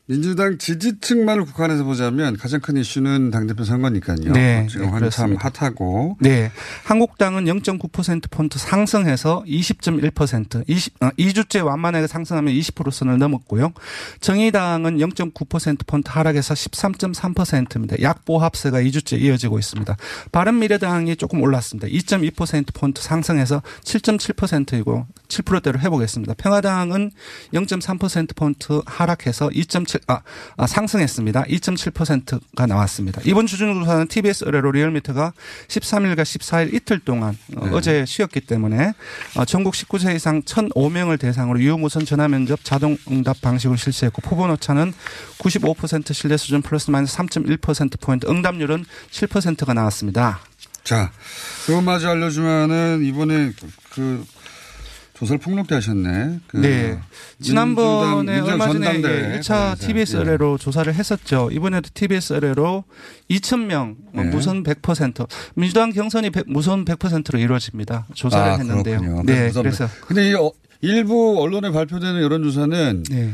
민주당 0.09 0.57
지지층만을 0.57 1.43
국한해서 1.43 1.83
보자면 1.83 2.37
가장 2.37 2.61
큰 2.61 2.77
이슈는 2.77 3.29
당대표 3.29 3.65
선거니까요. 3.65 4.31
네, 4.31 4.65
지금 4.69 4.85
네, 4.85 4.91
한참. 4.91 5.35
핫하고. 5.35 6.17
네. 6.21 6.49
한국당은 6.85 7.43
0.9% 7.43 8.31
포인트 8.31 8.57
상승해서 8.57 9.43
20.1%, 9.45 10.63
20, 10.65 11.03
어, 11.03 11.09
2주째 11.19 11.65
완만하게 11.65 12.07
상승하면 12.07 12.53
20%선을 12.53 13.17
넘었고요. 13.17 13.73
정의당은 14.21 14.97
0.9% 14.97 15.85
포인트 15.85 16.09
하락해서 16.09 16.53
13.3%입니다. 16.53 18.01
약보합세가 18.01 18.81
2주째 18.83 19.19
이어지고 19.19 19.59
있습니다. 19.59 19.97
바른미래당이 20.31 21.17
조금 21.17 21.41
올랐습니다. 21.41 21.87
2.2% 21.89 22.73
포인트 22.73 23.01
상승해서 23.01 23.61
7.7%이고 23.83 25.05
7%대로 25.27 25.79
해보겠습니다. 25.79 26.33
평화당은 26.35 27.11
0.3% 27.53 28.35
포인트 28.37 28.81
하락해서 28.85 29.49
2.7, 29.49 29.96
아, 30.07 30.21
아, 30.57 30.67
상승했습니다. 30.67 31.43
2.7%가 31.43 32.65
나왔습니다. 32.65 33.21
이번 33.25 33.47
주중조사는 33.47 34.07
TBS 34.07 34.45
의뢰로 34.45 34.71
리얼미터가 34.71 35.33
13일과 35.67 36.21
14일 36.21 36.73
이틀 36.73 36.99
동안 36.99 37.37
어, 37.55 37.69
네. 37.69 37.81
제 37.81 38.05
쉬었기 38.05 38.41
때문에 38.41 38.93
어, 39.35 39.45
전국 39.45 39.73
19세 39.73 40.15
이상 40.15 40.41
1,005명을 40.41 41.19
대상으로 41.19 41.61
유무선 41.61 42.05
전화 42.05 42.27
면접 42.27 42.63
자동 42.63 42.97
응답 43.09 43.41
방식을 43.41 43.77
실시했고 43.77 44.21
표본 44.21 44.51
오차는 44.51 44.93
95% 45.39 46.13
신뢰 46.13 46.37
수준 46.37 46.61
플러스 46.61 46.89
마이너스 46.91 47.17
3.1% 47.17 47.99
포인트 47.99 48.27
응답률은 48.27 48.85
7%가 49.11 49.73
나왔습니다. 49.73 50.39
자, 50.83 51.11
그것마저 51.65 52.11
알려주면은 52.11 53.03
이번에 53.03 53.51
그 53.91 54.25
조사를 55.17 55.39
폭넓게 55.39 55.73
하셨네. 55.73 56.39
그 56.45 56.57
네. 56.57 56.99
지난번에 57.41 58.33
민주당 58.35 58.53
얼마 58.53 58.67
전에 58.67 58.85
전당대회 58.85 59.39
1차 59.39 59.47
관련해서. 59.47 59.87
TBS 59.87 60.15
예. 60.15 60.19
의뢰로 60.19 60.57
조사를 60.59 60.93
했었죠. 60.93 61.49
이번에도 61.51 61.89
TBS 61.91 62.33
의뢰로 62.33 62.83
2,000명 63.31 63.95
네. 64.13 64.23
무선 64.25 64.63
100% 64.63 65.27
민주당 65.55 65.91
경선이 65.91 66.29
100, 66.29 66.45
무선 66.47 66.85
100%로 66.85 67.39
이루어집니다. 67.39 68.05
조사를 68.13 68.51
아, 68.51 68.57
했는데요. 68.57 68.99
그렇군요. 68.99 69.23
네. 69.23 69.51
그래서 69.51 69.87
근데 70.01 70.29
이 70.29 70.33
어, 70.35 70.51
일부 70.81 71.41
언론에 71.41 71.71
발표되는 71.71 72.21
여론조사는 72.21 73.03
네. 73.09 73.33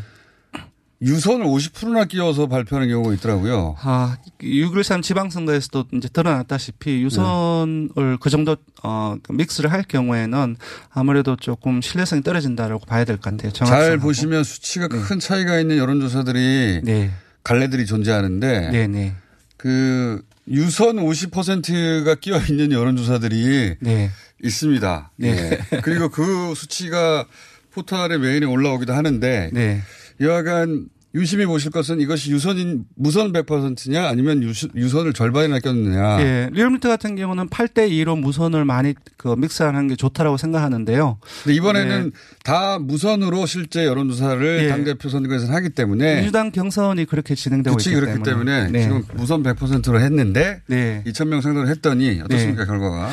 유선을 1.03 1.45
50%나 1.45 2.05
끼워서 2.05 2.47
발표하는 2.47 2.87
경우가 2.89 3.13
있더라고요. 3.15 3.75
아, 3.81 4.17
6.13 4.41 5.01
지방선거에서도 5.03 5.85
이제 5.93 6.07
드러났다시피 6.07 7.01
유선을 7.03 7.89
네. 7.95 8.17
그 8.21 8.29
정도, 8.29 8.55
어, 8.83 9.15
믹스를 9.29 9.71
할 9.71 9.83
경우에는 9.83 10.55
아무래도 10.91 11.35
조금 11.35 11.81
신뢰성이 11.81 12.21
떨어진다라고 12.23 12.85
봐야 12.85 13.03
될 13.03 13.17
것 13.17 13.31
같아요. 13.31 13.51
잘 13.51 13.67
정확성하고. 13.67 14.01
보시면 14.01 14.43
수치가 14.43 14.87
큰 14.87 15.19
차이가 15.19 15.59
있는 15.59 15.77
여론조사들이 15.77 16.81
네. 16.83 17.11
갈래들이 17.43 17.85
존재하는데 17.85 18.69
네, 18.71 18.87
네. 18.87 19.15
그 19.57 20.21
유선 20.47 20.95
50%가 20.97 22.15
끼어 22.15 22.37
있는 22.49 22.71
여론조사들이 22.71 23.75
네. 23.81 24.09
있습니다. 24.43 25.11
네. 25.17 25.59
예. 25.73 25.79
그리고 25.81 26.09
그 26.09 26.53
수치가 26.55 27.25
포털에 27.71 28.17
메인에 28.17 28.45
올라오기도 28.45 28.93
하는데 28.93 29.49
네. 29.53 29.81
여하간 30.23 30.87
유심히 31.15 31.45
보실 31.45 31.69
것은 31.69 31.99
이것이 31.99 32.31
유선인 32.31 32.85
무선 32.95 33.31
100%냐 33.31 34.07
아니면 34.07 34.41
유수, 34.41 34.67
유선을 34.75 35.13
절반이나 35.13 35.59
꼈느냐. 35.59 36.19
예, 36.21 36.49
리얼미터 36.51 36.89
같은 36.89 37.15
경우는 37.15 37.49
8대 37.49 37.87
2로 37.91 38.19
무선을 38.19 38.65
많이 38.65 38.95
그 39.17 39.35
믹스하는 39.37 39.87
게 39.89 39.95
좋다라고 39.95 40.37
생각하는데요. 40.37 41.19
근데 41.43 41.55
이번에는 41.55 42.03
네. 42.05 42.11
다 42.43 42.79
무선으로 42.79 43.45
실제 43.45 43.85
여론조사를 43.85 44.63
예. 44.63 44.69
당 44.69 44.83
대표 44.85 45.07
선거에서는 45.07 45.53
하기 45.53 45.69
때문에 45.69 46.15
민주당 46.15 46.51
경선이 46.51 47.05
그렇게 47.05 47.35
진행되고 47.35 47.77
있기 47.79 47.93
그렇기 47.93 48.23
때문에, 48.23 48.71
네. 48.71 48.81
지금 48.81 49.03
무선 49.13 49.43
100%로 49.43 49.99
했는데 49.99 50.63
네. 50.65 51.03
2,000명 51.05 51.41
상대로 51.41 51.67
했더니 51.67 52.21
어떻습니까 52.23 52.63
네. 52.63 52.67
결과가? 52.67 53.11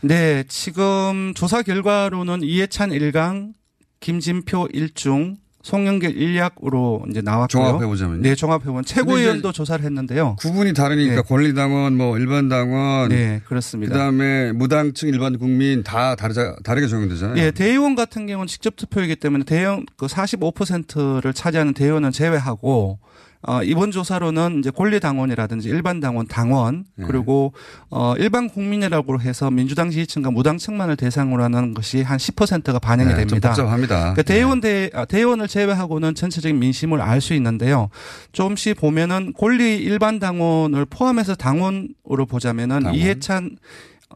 네, 0.00 0.42
지금 0.48 1.34
조사 1.36 1.62
결과로는 1.62 2.42
이해찬 2.42 2.90
1강, 2.90 3.52
김진표 4.00 4.68
1중, 4.74 5.36
송영길 5.62 6.16
1약으로 6.16 7.08
이제 7.10 7.20
나왔고요. 7.20 7.48
종합해보자면요? 7.48 8.22
네, 8.22 8.34
종합해보면 8.34 8.84
최고위원도 8.84 9.52
조사를 9.52 9.84
했는데요. 9.84 10.36
구분이 10.38 10.72
다르니까 10.72 11.16
네. 11.16 11.22
권리당원, 11.22 11.96
뭐 11.96 12.16
일반당원, 12.16 13.08
네, 13.08 13.42
그렇습니다. 13.44 13.92
그다음에 13.92 14.52
무당층 14.52 15.08
일반 15.08 15.36
국민 15.38 15.82
다 15.82 16.14
다르자 16.14 16.54
다르게 16.62 16.86
적용되잖아요. 16.86 17.42
예, 17.42 17.50
대의원 17.50 17.96
같은 17.96 18.26
경우는 18.26 18.46
직접 18.46 18.76
투표이기 18.76 19.16
때문에 19.16 19.44
대의원 19.44 19.84
그 19.96 20.06
45%를 20.06 21.32
차지하는 21.32 21.74
대의원은 21.74 22.12
제외하고 22.12 22.98
어, 23.42 23.62
이번 23.62 23.92
조사로는 23.92 24.58
이제 24.58 24.70
권리당원이라든지 24.70 25.68
일반 25.68 26.00
당원, 26.00 26.26
당원 26.26 26.84
네. 26.96 27.04
그리고 27.06 27.52
어, 27.88 28.14
일반 28.18 28.48
국민이라고 28.48 29.20
해서 29.20 29.50
민주당 29.50 29.90
지지층과 29.90 30.32
무당층만을 30.32 30.96
대상으로 30.96 31.44
하는 31.44 31.72
것이 31.72 32.02
한 32.02 32.18
10%가 32.18 32.78
반영이 32.80 33.10
네, 33.10 33.20
좀 33.20 33.28
됩니다. 33.28 33.50
복잡합니다. 33.50 33.96
그러니까 33.98 34.22
대의원 34.22 34.60
대 34.60 34.90
아, 34.92 35.04
대의원을 35.04 35.46
제외하고는 35.46 36.14
전체적인 36.14 36.58
민심을 36.58 37.00
알 37.00 37.18
수 37.20 37.34
있는데요. 37.34 37.90
조금씩 38.30 38.76
보면은 38.76 39.32
권리 39.36 39.76
일반 39.76 40.20
당원을 40.20 40.84
포함해서 40.86 41.34
당원으로 41.34 42.26
보자면은 42.28 42.78
당원. 42.84 42.94
이해찬 42.94 43.56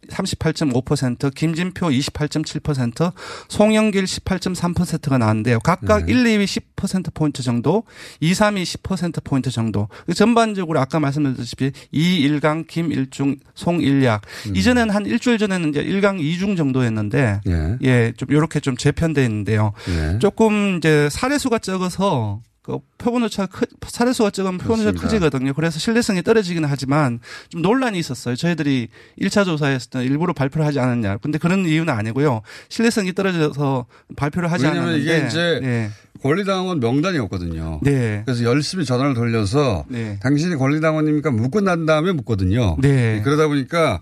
38.5%, 0.09 1.35
김진표 1.35 1.89
28.7%, 1.89 3.13
송영길 3.49 4.05
18.3%가 4.05 5.19
나왔는데요. 5.19 5.59
각각 5.61 6.07
네. 6.07 6.13
1, 6.13 6.25
2위 6.25 6.45
10%포인트 6.77 7.43
정도, 7.43 7.85
2, 8.21 8.33
3위 8.33 8.63
10%포인트 8.63 9.51
정도. 9.51 9.89
전반적으로 10.15 10.81
아까 10.81 10.99
말씀드렸다시피 10.99 11.73
이일강, 11.93 12.65
김일중, 12.69 13.37
송일약. 13.55 14.23
음. 14.49 14.57
이전에는 14.57 14.95
한 14.95 15.07
일주일 15.07 15.39
전에는 15.39 15.71
이제 15.71 15.81
일강 15.81 16.19
이중 16.19 16.57
정도였는데, 16.57 17.41
예. 17.47 17.79
예, 17.83 18.13
좀 18.17 18.31
이렇게 18.31 18.61
좀 18.61 18.77
재편돼 18.77 19.23
있는데요. 19.25 19.73
예. 19.89 20.19
조금 20.19 20.79
이제 20.79 21.09
사례수가 21.11 21.59
적어서 21.59 22.41
그 22.63 22.79
표본 22.97 23.25
오차 23.25 23.47
크, 23.47 23.67
사례수가 23.85 24.31
적으면 24.31 24.59
표본 24.59 24.87
오차. 24.87 24.93
크지거든요. 24.93 25.53
그래서 25.53 25.81
신뢰성이 25.81 26.23
떨어지기는 26.23 26.69
하지만 26.69 27.19
좀 27.49 27.61
논란이 27.61 27.99
있었어요. 27.99 28.37
저희들이 28.37 28.89
1차 29.21 29.45
조사했을 29.45 29.91
때 29.91 30.05
일부러 30.05 30.33
발표를 30.33 30.65
하지 30.65 30.79
않았냐. 30.79 31.17
근데 31.19 31.39
그런 31.39 31.67
이유는 31.67 31.93
아니고요. 31.93 32.43
신뢰성이 32.69 33.15
떨어져서 33.15 33.87
발표를 34.15 34.53
하지 34.53 34.65
왜냐면 34.65 34.83
않았는데 34.91 35.03
이게 35.05 35.27
이제 35.27 35.61
네. 35.61 35.91
권리당원 36.23 36.79
명단이 36.79 37.19
없거든요. 37.19 37.81
네. 37.83 38.23
그래서 38.25 38.45
열심히 38.45 38.85
전화를 38.85 39.15
돌려서 39.15 39.85
네. 39.89 40.21
당신이 40.23 40.55
권리당원입니까? 40.55 41.33
묻고 41.33 41.63
난 41.63 41.85
다음에 41.85 42.13
묻거든요. 42.13 42.77
네. 42.81 43.23
그러다 43.25 43.49
보니까 43.49 44.01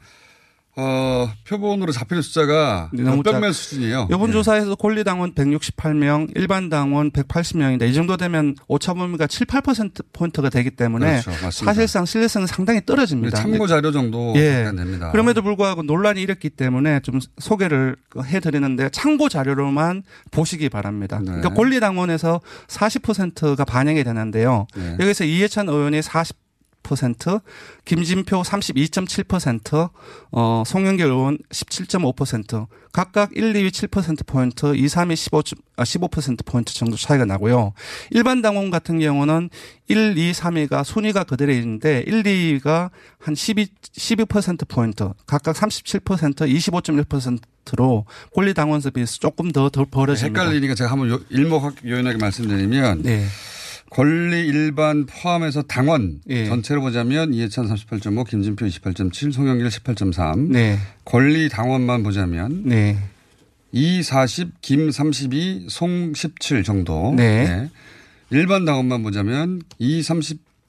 어, 0.77 1.29
표본으로 1.49 1.91
잡히는 1.93 2.23
숫자가 2.23 2.91
네, 2.93 3.03
몇백명 3.03 3.43
작- 3.43 3.53
수준이에요. 3.53 4.09
이번 4.11 4.29
예. 4.29 4.33
조사에서 4.33 4.77
권리당원 4.77 5.35
168명, 5.35 6.31
일반 6.37 6.69
당원 6.69 7.11
180명인데 7.11 7.89
이 7.89 7.93
정도 7.93 8.17
되면 8.17 8.55
오차 8.69 8.95
범위가 8.95 9.27
7, 9.27 9.47
8%포인트가 9.47 10.49
되기 10.49 10.71
때문에 10.71 11.23
그렇죠. 11.23 11.51
사실상 11.51 12.05
신뢰성은 12.07 12.47
상당히 12.47 12.81
떨어집니다. 12.87 13.37
참고 13.37 13.67
자료 13.67 13.91
정도 13.91 14.33
예. 14.37 14.65
됩니다. 14.75 15.11
그럼에도 15.11 15.43
불구하고 15.43 15.83
논란이 15.83 16.23
일었기 16.23 16.51
때문에 16.51 17.01
좀 17.01 17.19
소개를 17.39 17.97
해드리는데 18.25 18.91
참고 18.91 19.29
자료로만 19.29 20.05
보시기 20.31 20.69
바랍니다. 20.69 21.19
네. 21.19 21.25
그러니까 21.27 21.51
권리당원에서 21.55 22.41
40%가 22.69 23.65
반영이 23.65 24.05
되는데요. 24.05 24.67
네. 24.77 24.97
여기서 25.01 25.25
이해찬 25.25 25.69
의원이 25.69 26.01
40 26.03 26.37
김진표 27.85 28.43
32.7%, 28.43 29.91
어, 30.33 30.63
송영길 30.67 31.07
의원 31.07 31.39
17.5%, 31.51 32.67
각각 32.93 33.31
1, 33.35 33.53
2위 33.53 33.71
7%포인트, 33.71 34.75
2, 34.75 34.87
3위 34.87 35.15
15, 35.15 35.43
아, 35.77 35.85
15%포인트 35.85 36.75
정도 36.75 36.97
차이가 36.97 37.25
나고요. 37.25 37.73
일반 38.11 38.43
당원 38.43 38.71
같은 38.71 38.99
경우는 38.99 39.49
1, 39.89 40.19
2, 40.19 40.33
3위가 40.33 40.83
순위가 40.85 41.25
그대로 41.25 41.53
있는데 41.53 42.03
1, 42.07 42.23
2위가 42.25 42.91
한 43.21 43.35
12, 43.35 43.69
12%포인트, 43.97 45.09
각각 45.27 45.55
37%, 45.55 46.01
25.1%로 46.49 48.07
권리 48.35 48.55
당원수 48.55 48.91
비해서 48.91 49.19
조금 49.19 49.53
더, 49.53 49.69
더 49.71 49.85
벌어집니다. 49.85 50.41
헷갈리니까 50.43 50.75
제가 50.75 50.91
한번 50.91 51.11
요- 51.11 51.21
일목요연하게 51.29 52.19
말씀드리면 52.19 53.03
네. 53.03 53.25
권리 53.91 54.47
일반 54.47 55.05
포함해서 55.05 55.63
당원 55.63 56.21
예. 56.29 56.47
전체로 56.47 56.81
보자면 56.81 57.35
이해찬 57.35 57.67
38.5, 57.67 58.29
김진표 58.29 58.65
28.7, 58.65 59.33
송영길 59.33 59.67
18.3. 59.67 60.53
네. 60.53 60.79
권리 61.05 61.49
당원만 61.49 62.05
보자면 62.05 62.63
네. 62.65 62.97
이 63.73 64.03
40, 64.03 64.61
김 64.61 64.91
32, 64.93 65.67
송 65.69 66.13
17 66.15 66.63
정도. 66.63 67.15
네. 67.17 67.69
일반 68.31 68.65
당원만 68.65 69.03
보자면 69.03 69.61
이 69.79 70.03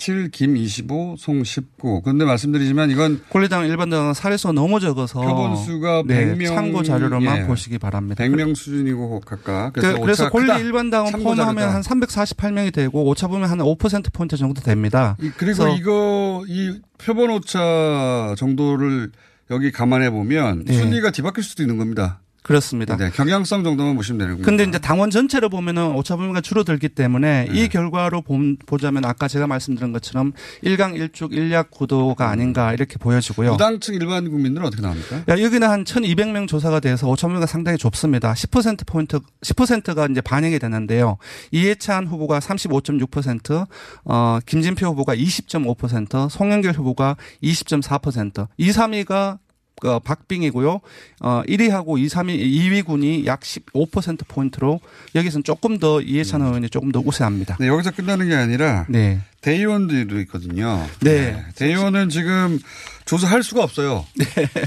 37, 0.01 0.31
김 0.31 0.57
25, 0.57 1.15
송 1.19 1.43
19. 1.43 2.01
그런데 2.03 2.25
말씀드리지만 2.25 2.89
이건 2.89 3.21
권리당 3.29 3.67
일반 3.67 3.91
당원 3.91 4.15
사례수가 4.15 4.53
너무 4.53 4.79
적어서 4.79 5.21
표본수가 5.21 6.03
네, 6.07 6.33
100명 6.33 6.47
참고 6.47 6.81
자료로만 6.81 7.43
예. 7.43 7.45
보시기 7.45 7.77
바랍니다. 7.77 8.23
100명 8.23 8.55
수준이고 8.55 9.21
각각. 9.21 9.73
그래서, 9.73 9.89
그래서, 9.93 10.01
그래서 10.01 10.23
오차가 10.23 10.29
권리 10.31 10.47
크다. 10.47 10.57
일반 10.59 10.89
당원 10.89 11.11
참고 11.11 11.35
포함하면. 11.35 11.69
한 11.69 11.81
348명이 11.81 12.73
되고 12.73 13.07
오차 13.07 13.27
보면 13.27 13.49
한 13.49 13.59
5%포인트 13.59 14.37
정도 14.37 14.61
됩니다. 14.61 15.15
그리고 15.37 15.67
이거 15.67 16.43
이 16.47 16.79
표본 16.97 17.29
오차 17.29 18.33
정도를 18.37 19.11
여기 19.51 19.71
감안해 19.71 20.09
보면 20.09 20.65
네. 20.65 20.73
순위가 20.73 21.11
뒤바뀔 21.11 21.43
수도 21.43 21.61
있는 21.61 21.77
겁니다. 21.77 22.21
그렇습니다. 22.43 22.97
네, 22.97 23.11
경향성 23.11 23.63
정도만 23.63 23.95
보시면 23.95 24.17
되는 24.17 24.31
겁니다. 24.33 24.45
근데 24.49 24.63
이제 24.63 24.79
당원 24.79 25.11
전체로 25.11 25.47
보면은 25.49 25.93
오차 25.95 26.15
범위가 26.15 26.41
줄어들기 26.41 26.89
때문에 26.89 27.45
네. 27.45 27.51
이 27.53 27.69
결과로 27.69 28.21
봄- 28.23 28.57
보자면 28.65 29.05
아까 29.05 29.27
제가 29.27 29.45
말씀드린 29.45 29.91
것처럼 29.93 30.33
일강 30.63 30.95
일축 30.95 31.33
일약 31.33 31.69
구도가 31.69 32.29
아닌가 32.29 32.73
이렇게 32.73 32.97
보여지고요. 32.97 33.51
무당층 33.51 33.93
일반 33.93 34.27
국민들은 34.29 34.65
어떻게 34.65 34.81
나옵니까? 34.81 35.17
야, 35.29 35.39
여기는 35.41 35.67
한 35.69 35.83
1,200명 35.83 36.47
조사가 36.47 36.79
돼서 36.79 37.07
오차 37.07 37.27
범위가 37.27 37.45
상당히 37.45 37.77
좁습니다. 37.77 38.33
10% 38.33 38.87
포인트, 38.87 39.19
10%가 39.43 40.07
이제 40.07 40.21
반영이 40.21 40.57
되는데요. 40.57 41.17
이해찬 41.51 42.07
후보가 42.07 42.39
35.6%, 42.39 43.67
어, 44.05 44.39
김진표 44.45 44.87
후보가 44.87 45.15
20.5%, 45.15 46.29
송영길 46.29 46.71
후보가 46.71 47.17
20.4%, 47.43 48.47
2, 48.57 48.69
3위가 48.71 49.37
어, 49.83 49.99
박빙이고요. 49.99 50.79
어, 51.21 51.41
1위하고 51.47 51.97
2, 51.99 52.07
3위, 52.07 52.39
2위 52.39 52.85
군이 52.85 53.25
약 53.25 53.39
15% 53.41 54.27
포인트로 54.27 54.79
여기서는 55.15 55.43
조금 55.43 55.79
더 55.79 56.01
이해찬 56.01 56.41
의원이 56.41 56.69
조금 56.69 56.91
더 56.91 56.99
우세합니다. 56.99 57.57
네, 57.59 57.67
여기서 57.67 57.91
끝나는 57.91 58.29
게 58.29 58.35
아니라 58.35 58.85
네. 58.89 59.19
대의원들도 59.41 60.19
있거든요. 60.21 60.85
네. 60.99 61.43
대의원은 61.55 62.09
지금 62.09 62.59
조사할 63.05 63.41
수가 63.41 63.63
없어요. 63.63 64.05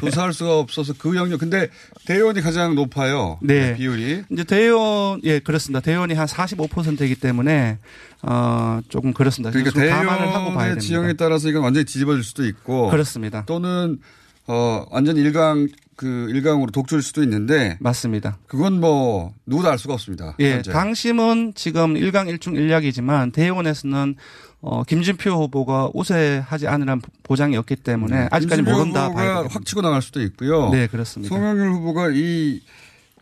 조사할 0.00 0.32
수가 0.32 0.59
없어서 0.59 0.94
그 0.98 1.14
영역. 1.14 1.38
근데 1.38 1.68
대의원이 2.07 2.40
가장 2.40 2.74
높아요. 2.74 3.38
네. 3.40 3.76
비율이. 3.76 4.24
이제 4.30 4.44
대의원, 4.44 5.20
예, 5.22 5.38
그렇습니다. 5.38 5.80
대의원이 5.80 6.14
한 6.14 6.26
45%이기 6.26 7.14
때문에, 7.14 7.78
어, 8.22 8.80
조금 8.88 9.12
그렇습니다. 9.14 9.50
그러니까 9.50 9.80
대의원의. 9.80 10.80
지형에 10.80 11.12
따라서 11.12 11.48
이건 11.48 11.62
완전히 11.62 11.84
뒤집어질 11.84 12.24
수도 12.24 12.44
있고. 12.44 12.90
그렇습니다. 12.90 13.44
또는 13.46 13.98
어 14.47 14.84
완전 14.90 15.16
일강 15.16 15.68
그 15.97 16.28
일강으로 16.30 16.70
독주일 16.70 17.03
수도 17.03 17.22
있는데 17.22 17.76
맞습니다. 17.80 18.38
그건 18.47 18.80
뭐 18.80 19.32
누구도 19.47 19.70
알 19.70 19.78
수가 19.78 19.95
없습니다. 19.95 20.34
예, 20.40 20.55
현재. 20.55 20.72
당심은 20.72 21.53
지금 21.55 21.95
1강 21.95 22.32
1중 22.36 22.55
1약이지만 22.55 23.32
대의원에서는 23.32 24.16
어, 24.61 24.82
김진표 24.82 25.30
후보가 25.30 25.90
우세하지 25.92 26.68
않으란 26.68 27.03
보장이 27.22 27.57
없기 27.59 27.76
때문에 27.76 28.28
아직까지 28.30 28.62
음, 28.62 28.64
김진표 28.64 28.72
모른다 28.72 29.07
후보가. 29.07 29.49
확 29.51 29.64
치고 29.64 29.82
나갈 29.82 30.01
수도 30.01 30.22
있고요. 30.22 30.70
네, 30.70 30.86
그렇습니다. 30.86 31.34
송영길 31.34 31.70
후보가 31.70 32.11
이 32.14 32.61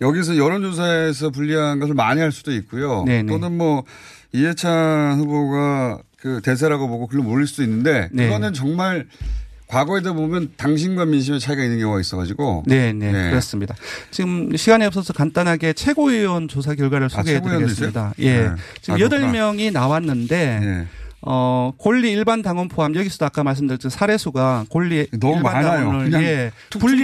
여기서 0.00 0.36
여론조사에서 0.36 1.30
불리한 1.30 1.80
것을 1.80 1.94
많이 1.94 2.20
할 2.20 2.32
수도 2.32 2.52
있고요. 2.52 3.04
네, 3.06 3.22
네. 3.22 3.28
또는 3.32 3.56
뭐 3.56 3.84
이해찬 4.32 5.18
후보가 5.18 5.98
그 6.16 6.40
대세라고 6.42 6.88
보고 6.88 7.06
글로 7.08 7.22
몰릴 7.24 7.46
수도 7.48 7.64
있는데 7.64 8.08
네. 8.12 8.26
그거는 8.26 8.52
정말 8.52 9.08
과거에도 9.72 10.12
보면 10.12 10.50
당신과 10.58 11.06
민심의 11.06 11.40
차이가 11.40 11.62
있는 11.62 11.78
경우가 11.78 11.98
있어가지고 11.98 12.64
네, 12.66 12.92
네, 12.92 13.10
네. 13.10 13.30
그렇습니다. 13.30 13.74
지금 14.10 14.54
시간이 14.54 14.84
없어서 14.84 15.14
간단하게 15.14 15.72
최고위원 15.72 16.46
조사 16.46 16.74
결과를 16.74 17.06
아, 17.06 17.08
소개해 17.08 17.36
최고위원도 17.36 17.68
드리겠습니다. 17.68 18.12
있어요? 18.18 18.30
예. 18.30 18.48
네. 18.48 18.50
지금 18.82 18.94
아, 18.96 19.00
여덟. 19.00 19.32
명이 19.32 19.70
나왔는데 19.70 20.60
네. 20.60 20.86
어, 21.24 21.72
권리 21.78 22.10
일반 22.10 22.42
당원 22.42 22.68
포함 22.68 22.94
여기서도 22.96 23.24
아까 23.24 23.44
말씀드렸죠 23.44 23.88
사례수가 23.88 24.66
권리 24.70 25.06
너무 25.18 25.36
일반 25.36 25.52
많아요. 25.52 25.78
당원을 25.78 26.04
그냥 26.10 26.22
예, 26.24 26.50
분리 26.78 27.02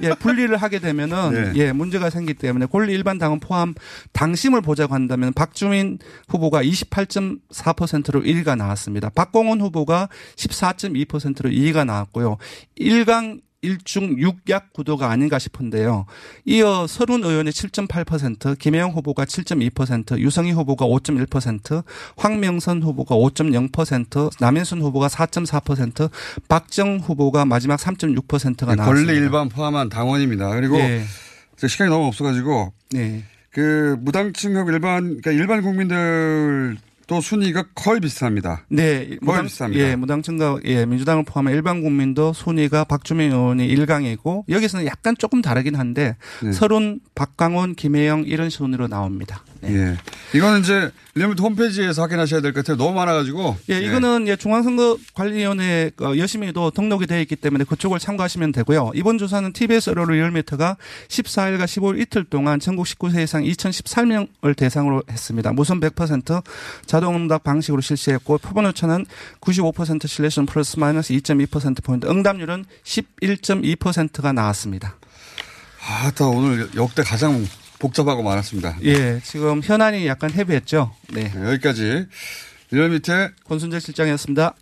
예. 0.00 0.08
예, 0.08 0.14
분리를 0.14 0.56
하게 0.56 0.78
되면은 0.78 1.52
네. 1.52 1.52
예, 1.56 1.72
문제가 1.72 2.08
생기기 2.08 2.38
때문에 2.38 2.66
권리 2.66 2.94
일반 2.94 3.18
당원 3.18 3.40
포함 3.40 3.74
당심을 4.12 4.62
보자고 4.62 4.94
한다면 4.94 5.32
박주민 5.34 5.98
후보가 6.28 6.62
28.4%로 6.62 8.22
1위가 8.22 8.56
나왔습니다. 8.56 9.10
박공원 9.10 9.60
후보가 9.60 10.08
14.2%로 10.36 11.50
2위가 11.50 11.84
나왔고요. 11.84 12.38
1강 12.80 13.40
1중 13.64 14.18
6약 14.18 14.72
구도가 14.72 15.10
아닌가 15.10 15.38
싶은데요. 15.38 16.06
이어 16.44 16.86
서른 16.86 17.24
의원이 17.24 17.50
7.8%, 17.50 18.58
김혜영 18.58 18.90
후보가 18.90 19.24
7.2%, 19.24 20.18
유성희 20.18 20.52
후보가 20.52 20.86
5.1%, 20.86 21.84
황명선 22.16 22.82
후보가 22.82 23.14
5.0%, 23.14 24.30
남인순 24.40 24.82
후보가 24.82 25.08
4.4%, 25.08 26.10
박정 26.48 26.98
후보가 26.98 27.44
마지막 27.44 27.80
3.6%가 27.80 28.74
나왔습니다. 28.74 28.84
권리 28.84 29.18
일반 29.18 29.48
포함한 29.48 29.88
당원입니다. 29.88 30.50
그리고 30.50 30.76
네. 30.76 31.04
제 31.56 31.68
시간이 31.68 31.90
너무 31.90 32.06
없어가지고 32.06 32.72
네. 32.92 33.24
그 33.50 33.96
무당층하고 34.00 34.70
일반 34.70 35.20
그러니까 35.20 35.30
일반 35.30 35.62
국민들 35.62 36.76
또 37.06 37.20
순위가 37.20 37.64
거의 37.74 38.00
비슷합니다. 38.00 38.64
네, 38.68 39.06
거의 39.06 39.18
무당, 39.20 39.44
비슷합니다. 39.44 39.82
예, 39.84 39.96
무당층과 39.96 40.60
예, 40.64 40.86
민주당을 40.86 41.24
포함한 41.24 41.52
일반 41.54 41.82
국민도 41.82 42.32
순위가 42.32 42.84
박주민 42.84 43.32
의원이 43.32 43.68
1강이고 43.74 44.44
여기서는 44.48 44.86
약간 44.86 45.14
조금 45.18 45.42
다르긴 45.42 45.74
한데 45.76 46.16
네. 46.42 46.52
설훈, 46.52 47.00
박광온, 47.14 47.74
김해영 47.74 48.24
이런 48.26 48.50
순으로 48.50 48.88
나옵니다. 48.88 49.42
예. 49.64 49.96
이거는 50.34 50.60
이제 50.60 50.90
리얼미터 51.14 51.42
홈페이지에서 51.44 52.02
확인하셔야 52.02 52.40
될 52.40 52.52
것 52.52 52.64
같아요. 52.64 52.76
너무 52.76 52.94
많아가지고. 52.96 53.56
예, 53.70 53.80
이거는 53.80 54.26
예, 54.28 54.36
중앙선거관리위원회 54.36 55.92
어, 56.00 56.12
여심에도 56.16 56.70
등록이 56.70 57.06
되어 57.06 57.20
있기 57.20 57.36
때문에 57.36 57.64
그쪽을 57.64 57.98
참고하시면 57.98 58.52
되고요. 58.52 58.92
이번 58.94 59.18
조사는 59.18 59.52
TBS 59.52 59.90
의뢰로 59.90 60.14
리얼미터가 60.14 60.76
14일과 61.08 61.64
15일 61.64 62.00
이틀 62.00 62.24
동안 62.24 62.60
전국 62.60 62.86
19세 62.86 63.22
이상 63.22 63.42
2013명을 63.44 64.56
대상으로 64.56 65.02
했습니다. 65.10 65.52
무선 65.52 65.80
100% 65.80 66.42
자동응답 66.94 67.42
방식으로 67.42 67.80
실시했고 67.80 68.38
표본 68.38 68.66
오차는 68.66 69.04
95% 69.40 70.06
신뢰성 70.06 70.46
플러스 70.46 70.78
마이너스 70.78 71.12
2.2%포인트 71.12 72.06
응답률은 72.06 72.64
11.2%가 72.84 74.32
나왔습니다. 74.32 74.96
아, 75.86 76.12
또 76.16 76.30
오늘 76.30 76.70
역대 76.76 77.02
가장 77.02 77.44
복잡하고 77.80 78.22
많았습니다. 78.22 78.78
예, 78.84 79.20
지금 79.24 79.60
현안이 79.60 80.06
약간 80.06 80.30
헤비했죠. 80.30 80.94
네. 81.12 81.32
여기까지 81.36 82.06
리얼미터 82.70 83.30
권순재 83.44 83.80
실장이었습니다. 83.80 84.54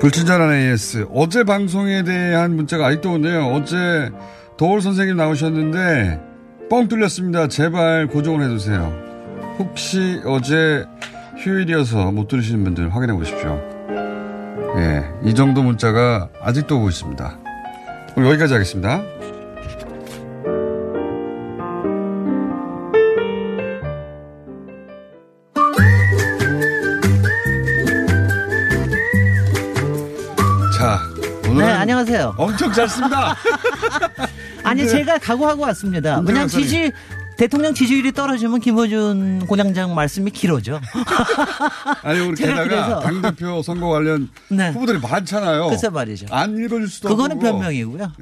불친절한 0.00 0.52
AS. 0.52 1.06
어제 1.12 1.42
방송에 1.42 2.04
대한 2.04 2.54
문자가 2.54 2.86
아직도 2.86 3.14
오네요. 3.14 3.46
어제 3.48 4.10
도울 4.56 4.80
선생님 4.80 5.16
나오셨는데 5.16 6.20
뻥 6.70 6.86
뚫렸습니다. 6.86 7.48
제발 7.48 8.06
고정을 8.06 8.44
해주세요. 8.44 9.56
혹시 9.58 10.20
어제 10.24 10.84
휴일이어서 11.38 12.12
못 12.12 12.28
들으시는 12.28 12.62
분들 12.62 12.94
확인해 12.94 13.12
보십시오. 13.14 13.60
예, 14.76 15.04
이 15.24 15.34
정도 15.34 15.62
문자가 15.64 16.28
아직도 16.40 16.78
오고 16.78 16.90
있습니다. 16.90 17.38
오늘 18.16 18.28
여기까지 18.28 18.52
하겠습니다. 18.52 19.02
씁니다. 32.74 33.36
아니, 34.64 34.86
제가 34.86 35.18
각오하고 35.18 35.62
왔습니다. 35.62 36.20
왜냐면 36.26 36.48
소리. 36.48 36.64
지지, 36.64 36.92
대통령 37.36 37.72
지지율이 37.72 38.12
떨어지면 38.12 38.58
김호준 38.60 39.46
고장장 39.46 39.94
말씀이 39.94 40.30
길어져. 40.32 40.80
아니 42.02 42.18
우리 42.20 42.34
게다가 42.36 42.64
그래서- 42.64 43.00
당대표 43.00 43.62
선거 43.62 43.88
관련 43.88 44.28
네. 44.50 44.70
후보들이 44.70 44.98
많잖아요. 44.98 45.68
글쎄 45.68 45.88
말이죠. 45.88 46.26
안 46.30 46.56
읽어줄 46.58 46.88
수도 46.88 47.08
그거는. 47.10 47.38
변명이고요. 47.38 48.12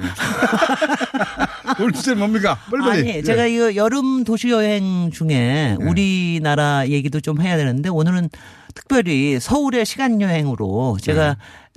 오늘 1.80 1.92
주제 1.92 2.14
뭡니까? 2.14 2.58
빨리빨리. 2.70 3.10
아니, 3.12 3.24
제가 3.24 3.46
이거 3.46 3.74
여름 3.74 4.24
도시 4.24 4.50
여행 4.50 5.10
중에 5.10 5.28
네. 5.28 5.76
우리나라 5.80 6.86
얘기도 6.88 7.20
좀 7.20 7.40
해야 7.40 7.56
되는데 7.56 7.88
오늘은 7.88 8.28
특별히 8.74 9.40
서울의 9.40 9.86
시간 9.86 10.20
여행으로 10.20 10.98
제가 11.00 11.36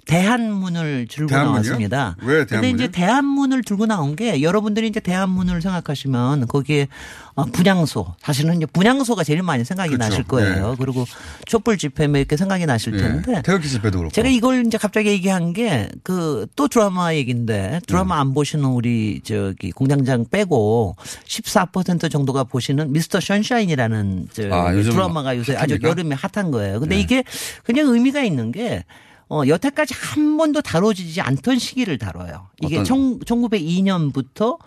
대한문을 0.09 1.07
들고 1.09 1.27
네. 1.27 1.35
대한문이요? 1.35 1.61
나왔습니다. 1.61 2.15
왜 2.23 2.45
근데 2.45 2.45
대한문이요? 2.47 2.75
이제 2.75 2.87
대한문을 2.91 3.63
들고 3.63 3.85
나온 3.85 4.15
게 4.15 4.41
여러분들이 4.41 4.87
이제 4.87 4.99
대한문을 4.99 5.61
생각하시면 5.61 6.47
거기에 6.47 6.87
어, 7.35 7.45
분향소 7.45 8.15
사실은 8.19 8.57
이제 8.57 8.65
분향소가 8.65 9.23
제일 9.23 9.43
많이 9.43 9.63
생각이 9.63 9.91
그렇죠. 9.91 10.03
나실 10.09 10.23
거예요. 10.23 10.75
그리고 10.79 11.05
촛불 11.45 11.77
집회 11.77 12.07
뭐 12.07 12.17
이렇게 12.17 12.35
생각이 12.37 12.65
나실 12.65 12.97
텐데 12.97 13.35
예, 13.37 13.41
태극기 13.41 13.69
집회도 13.69 13.97
그렇고. 13.99 14.11
제가 14.13 14.27
이걸 14.29 14.65
이제 14.65 14.77
갑자기 14.77 15.09
얘기한 15.09 15.53
게 15.53 15.89
그 16.03 16.47
또 16.55 16.67
드라마 16.67 17.13
얘기인데 17.13 17.79
드라마 17.87 18.15
네. 18.15 18.21
안 18.21 18.33
보시는 18.33 18.65
우리 18.65 19.21
저기 19.23 19.71
공장장 19.71 20.25
빼고 20.29 20.95
14% 21.25 22.09
정도가 22.11 22.43
보시는 22.45 22.91
미스터 22.91 23.19
션샤인이라는 23.19 24.27
저 24.33 24.43
아, 24.53 24.71
드라마가 24.73 25.37
요새 25.37 25.53
아주 25.55 25.75
핫합니까? 25.75 25.89
여름에 25.89 26.15
핫한 26.15 26.51
거예요. 26.51 26.79
근데 26.79 26.95
네. 26.95 27.01
이게 27.01 27.23
굉장히 27.65 27.91
의미가 27.91 28.21
있는 28.23 28.51
게 28.51 28.83
어, 29.29 29.43
여태까지 29.47 29.93
한 29.95 30.37
번도 30.37 30.61
다뤄지지 30.61 31.21
않던 31.21 31.59
시기를 31.59 31.97
다뤄요. 31.97 32.47
이게 32.61 32.79
어떤- 32.79 33.19
1902년부터 33.19 34.57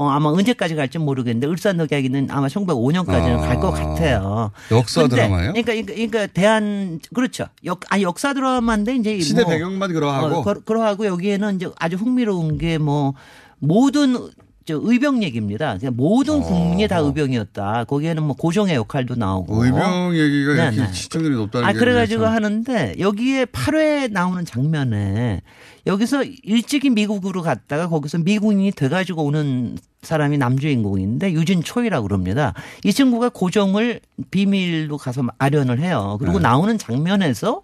어, 0.00 0.08
아마 0.10 0.28
언제까지 0.30 0.76
갈지 0.76 0.98
모르겠는데 0.98 1.48
을사늑약이는 1.48 2.28
아마 2.30 2.46
1905년까지는 2.46 3.38
아. 3.38 3.48
갈것 3.48 3.74
같아요. 3.74 4.52
역사 4.70 5.00
근데 5.02 5.16
드라마예요? 5.16 5.52
그러니까, 5.54 5.72
그러니까, 5.72 5.92
그러니까 5.94 6.26
대한 6.28 7.00
그렇죠. 7.12 7.46
역 7.64 7.80
아니 7.88 8.04
역사 8.04 8.32
드라마인데 8.32 8.94
이제 8.96 9.18
시대 9.20 9.42
뭐 9.42 9.50
배경만 9.50 9.92
그러하고. 9.92 10.36
어, 10.36 10.42
그러- 10.44 10.60
그러하고 10.60 11.04
여기에는 11.06 11.56
이제 11.56 11.68
아주 11.78 11.96
흥미로운 11.96 12.58
게 12.58 12.78
뭐 12.78 13.14
모든 13.60 14.28
저 14.68 14.78
의병 14.82 15.22
얘기입니다. 15.22 15.78
그냥 15.78 15.94
모든 15.96 16.42
국민이 16.42 16.86
다 16.88 16.98
의병이었다. 16.98 17.84
거기에는 17.84 18.22
뭐 18.22 18.36
고종의 18.36 18.74
역할도 18.74 19.14
나오고. 19.14 19.64
의병 19.64 20.14
얘기가 20.14 20.52
네, 20.54 20.62
이렇게 20.76 20.82
네. 20.82 20.92
시청률이 20.92 21.36
높다는 21.36 21.66
아, 21.66 21.72
게 21.72 21.78
그래가지고 21.78 22.24
참- 22.24 22.34
하는데 22.34 22.94
여기에 22.98 23.46
8회 23.46 24.12
나오는 24.12 24.44
장면에 24.44 25.40
여기서 25.86 26.22
일찍이 26.42 26.90
미국으로 26.90 27.40
갔다가 27.40 27.88
거기서 27.88 28.18
미군이 28.18 28.72
돼가지고 28.72 29.24
오는 29.24 29.78
사람이 30.02 30.36
남주인공인데 30.36 31.32
유진초이라고 31.32 32.06
그럽니다. 32.06 32.52
이 32.84 32.92
친구가 32.92 33.30
고종을 33.30 34.00
비밀로 34.30 34.98
가서 34.98 35.22
아련을 35.38 35.80
해요. 35.80 36.18
그리고 36.20 36.40
네. 36.40 36.42
나오는 36.42 36.76
장면에서 36.76 37.62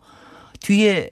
뒤에 0.61 1.11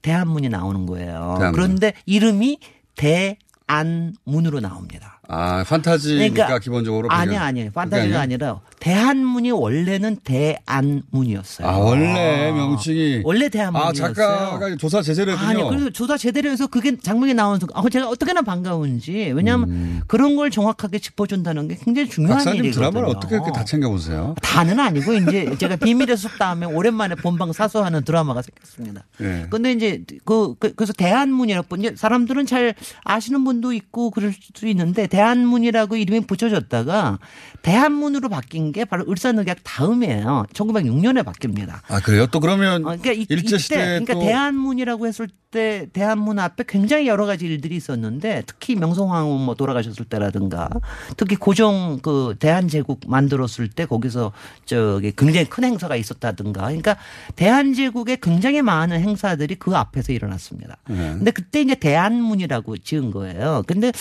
대한문이 0.00 0.48
나오는 0.48 0.86
거예요. 0.86 1.36
대한문. 1.38 1.52
그런데 1.52 1.92
이름이 2.06 2.60
대안문으로 2.96 4.60
나옵니다. 4.60 5.13
아, 5.28 5.64
판타지니까 5.64 6.58
기본적으로. 6.58 7.08
아니. 7.10 7.26
그게 7.28 7.38
판타지가? 7.72 8.20
아니라 8.20 8.60
대한문이 8.84 9.50
원래는 9.50 10.18
대안문이었어요. 10.24 11.66
아, 11.66 11.78
원래 11.78 12.52
명칭이. 12.52 13.22
원래 13.24 13.48
대한문이었어요. 13.48 14.04
아, 14.04 14.12
작가가 14.12 14.76
조사 14.76 15.00
제대로 15.00 15.32
했군요. 15.32 15.48
아니, 15.48 15.68
그래서 15.70 15.88
조사 15.88 16.18
제대로 16.18 16.50
해서 16.50 16.66
그게 16.66 16.94
장면이 16.98 17.32
나오는 17.32 17.58
순간, 17.58 17.82
아, 17.82 17.88
제가 17.88 18.10
어떻게나 18.10 18.42
반가운지. 18.42 19.32
왜냐하면 19.34 19.70
음. 19.70 20.00
그런 20.06 20.36
걸 20.36 20.50
정확하게 20.50 20.98
짚어준다는 20.98 21.66
게 21.68 21.78
굉장히 21.82 22.10
중요한 22.10 22.36
박사님 22.36 22.62
일이거든요. 22.62 22.90
드라마를 22.90 23.16
어떻게 23.16 23.36
이렇게 23.36 23.52
다 23.52 23.64
챙겨보세요? 23.64 24.34
다는 24.42 24.78
아니고 24.78 25.14
이제 25.14 25.56
제가 25.56 25.76
비밀의 25.76 26.18
숲 26.18 26.36
다음에 26.38 26.66
오랜만에 26.66 27.14
본방 27.14 27.54
사수하는 27.54 28.04
드라마가 28.04 28.42
생겼습니다. 28.42 29.06
예. 29.22 29.46
근데 29.48 29.72
이제 29.72 30.04
그, 30.26 30.56
그 30.58 30.74
그래서 30.74 30.92
대한문이라고 30.92 31.76
이제 31.76 31.94
사람들은 31.96 32.44
잘 32.44 32.74
아시는 33.04 33.44
분도 33.44 33.72
있고 33.72 34.10
그럴 34.10 34.34
수도 34.34 34.68
있는데 34.68 35.06
대한문이라고 35.06 35.96
이름이 35.96 36.26
붙여졌다가 36.26 37.18
대한문으로 37.62 38.28
바뀐 38.28 38.73
게 38.74 38.84
바로 38.84 39.04
을사늑약 39.08 39.58
다음이에요. 39.62 40.46
1906년에 40.52 41.24
바뀝니다. 41.24 41.80
아, 41.88 42.00
그래요? 42.00 42.26
또 42.26 42.40
그러면 42.40 42.82
그러니까 42.82 43.12
이, 43.12 43.24
일제 43.28 43.56
시대에 43.56 43.78
이때 43.78 44.04
그러니까 44.04 44.14
또 44.14 44.20
대한문이라고 44.20 45.06
했을 45.06 45.28
때 45.50 45.86
대한문 45.92 46.40
앞에 46.40 46.64
굉장히 46.66 47.06
여러 47.06 47.24
가지 47.24 47.46
일들이 47.46 47.76
있었는데 47.76 48.42
특히 48.46 48.74
명성황후 48.74 49.38
뭐 49.38 49.54
돌아가셨을 49.54 50.04
때라든가 50.04 50.68
특히 51.16 51.36
고종 51.36 52.00
그 52.02 52.34
대한제국 52.40 53.02
만들었을 53.06 53.68
때 53.70 53.86
거기서 53.86 54.32
저기 54.64 55.12
굉장히 55.16 55.48
큰 55.48 55.64
행사가 55.64 55.94
있었다든가 55.94 56.62
그러니까 56.62 56.96
대한제국에 57.36 58.18
굉장히 58.20 58.60
많은 58.62 59.00
행사들이 59.00 59.54
그 59.54 59.76
앞에서 59.76 60.12
일어났습니다. 60.12 60.78
네. 60.88 60.96
근데 60.96 61.30
그때 61.30 61.60
이제 61.60 61.76
대한문이라고 61.76 62.78
지은 62.78 63.12
거예요. 63.12 63.62
근데 63.68 63.92